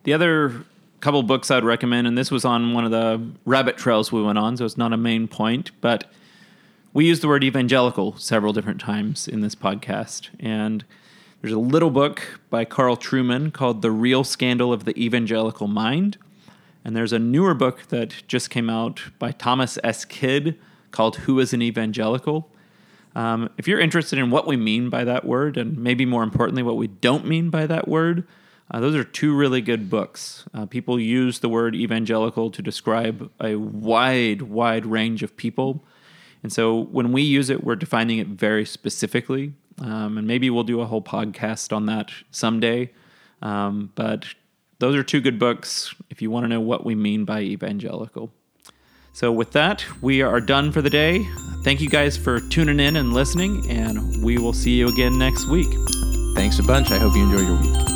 The 0.04 0.12
other 0.12 0.64
couple 1.00 1.24
books 1.24 1.50
I'd 1.50 1.64
recommend, 1.64 2.06
and 2.06 2.16
this 2.16 2.30
was 2.30 2.44
on 2.44 2.74
one 2.74 2.84
of 2.84 2.92
the 2.92 3.20
rabbit 3.44 3.76
trails 3.76 4.12
we 4.12 4.22
went 4.22 4.38
on, 4.38 4.56
so 4.56 4.64
it's 4.64 4.78
not 4.78 4.92
a 4.92 4.96
main 4.96 5.26
point, 5.26 5.72
but 5.80 6.04
we 6.92 7.06
use 7.06 7.18
the 7.18 7.28
word 7.28 7.42
evangelical 7.42 8.16
several 8.18 8.52
different 8.52 8.80
times 8.80 9.26
in 9.26 9.40
this 9.40 9.56
podcast. 9.56 10.28
And 10.38 10.84
there's 11.42 11.52
a 11.52 11.58
little 11.58 11.90
book 11.90 12.38
by 12.50 12.64
Carl 12.64 12.96
Trueman 12.96 13.52
called 13.52 13.82
The 13.82 13.90
Real 13.90 14.22
Scandal 14.22 14.72
of 14.72 14.84
the 14.84 14.96
Evangelical 14.96 15.66
Mind. 15.66 16.16
And 16.84 16.94
there's 16.94 17.12
a 17.12 17.18
newer 17.18 17.52
book 17.52 17.88
that 17.88 18.22
just 18.28 18.48
came 18.48 18.70
out 18.70 19.02
by 19.18 19.32
Thomas 19.32 19.76
S. 19.82 20.04
Kidd 20.04 20.56
called 20.92 21.16
Who 21.16 21.40
is 21.40 21.52
an 21.52 21.60
Evangelical? 21.60 22.48
Um, 23.16 23.50
if 23.58 23.66
you're 23.66 23.80
interested 23.80 24.20
in 24.20 24.30
what 24.30 24.46
we 24.46 24.56
mean 24.56 24.88
by 24.88 25.02
that 25.02 25.24
word, 25.24 25.56
and 25.56 25.76
maybe 25.76 26.06
more 26.06 26.22
importantly, 26.22 26.62
what 26.62 26.76
we 26.76 26.86
don't 26.86 27.26
mean 27.26 27.50
by 27.50 27.66
that 27.66 27.88
word, 27.88 28.24
uh, 28.70 28.78
those 28.78 28.94
are 28.94 29.02
two 29.02 29.34
really 29.34 29.60
good 29.60 29.90
books. 29.90 30.44
Uh, 30.54 30.66
people 30.66 31.00
use 31.00 31.40
the 31.40 31.48
word 31.48 31.74
evangelical 31.74 32.52
to 32.52 32.62
describe 32.62 33.28
a 33.40 33.56
wide, 33.56 34.42
wide 34.42 34.86
range 34.86 35.24
of 35.24 35.36
people. 35.36 35.84
And 36.44 36.52
so 36.52 36.84
when 36.84 37.10
we 37.10 37.22
use 37.22 37.50
it, 37.50 37.64
we're 37.64 37.74
defining 37.74 38.18
it 38.18 38.28
very 38.28 38.64
specifically. 38.64 39.54
Um, 39.82 40.16
and 40.16 40.26
maybe 40.26 40.48
we'll 40.48 40.64
do 40.64 40.80
a 40.80 40.86
whole 40.86 41.02
podcast 41.02 41.74
on 41.74 41.86
that 41.86 42.10
someday. 42.30 42.90
Um, 43.42 43.90
but 43.94 44.26
those 44.78 44.94
are 44.94 45.02
two 45.02 45.20
good 45.20 45.38
books 45.38 45.94
if 46.10 46.22
you 46.22 46.30
want 46.30 46.44
to 46.44 46.48
know 46.48 46.60
what 46.60 46.86
we 46.86 46.94
mean 46.94 47.24
by 47.24 47.40
evangelical. 47.40 48.32
So, 49.14 49.30
with 49.30 49.52
that, 49.52 49.84
we 50.00 50.22
are 50.22 50.40
done 50.40 50.72
for 50.72 50.80
the 50.80 50.88
day. 50.88 51.26
Thank 51.64 51.82
you 51.82 51.90
guys 51.90 52.16
for 52.16 52.40
tuning 52.40 52.80
in 52.80 52.96
and 52.96 53.12
listening, 53.12 53.68
and 53.70 54.24
we 54.24 54.38
will 54.38 54.54
see 54.54 54.78
you 54.78 54.88
again 54.88 55.18
next 55.18 55.48
week. 55.48 55.68
Thanks 56.34 56.58
a 56.58 56.62
bunch. 56.62 56.90
I 56.90 56.98
hope 56.98 57.14
you 57.14 57.24
enjoy 57.24 57.42
your 57.42 57.60
week. 57.60 57.91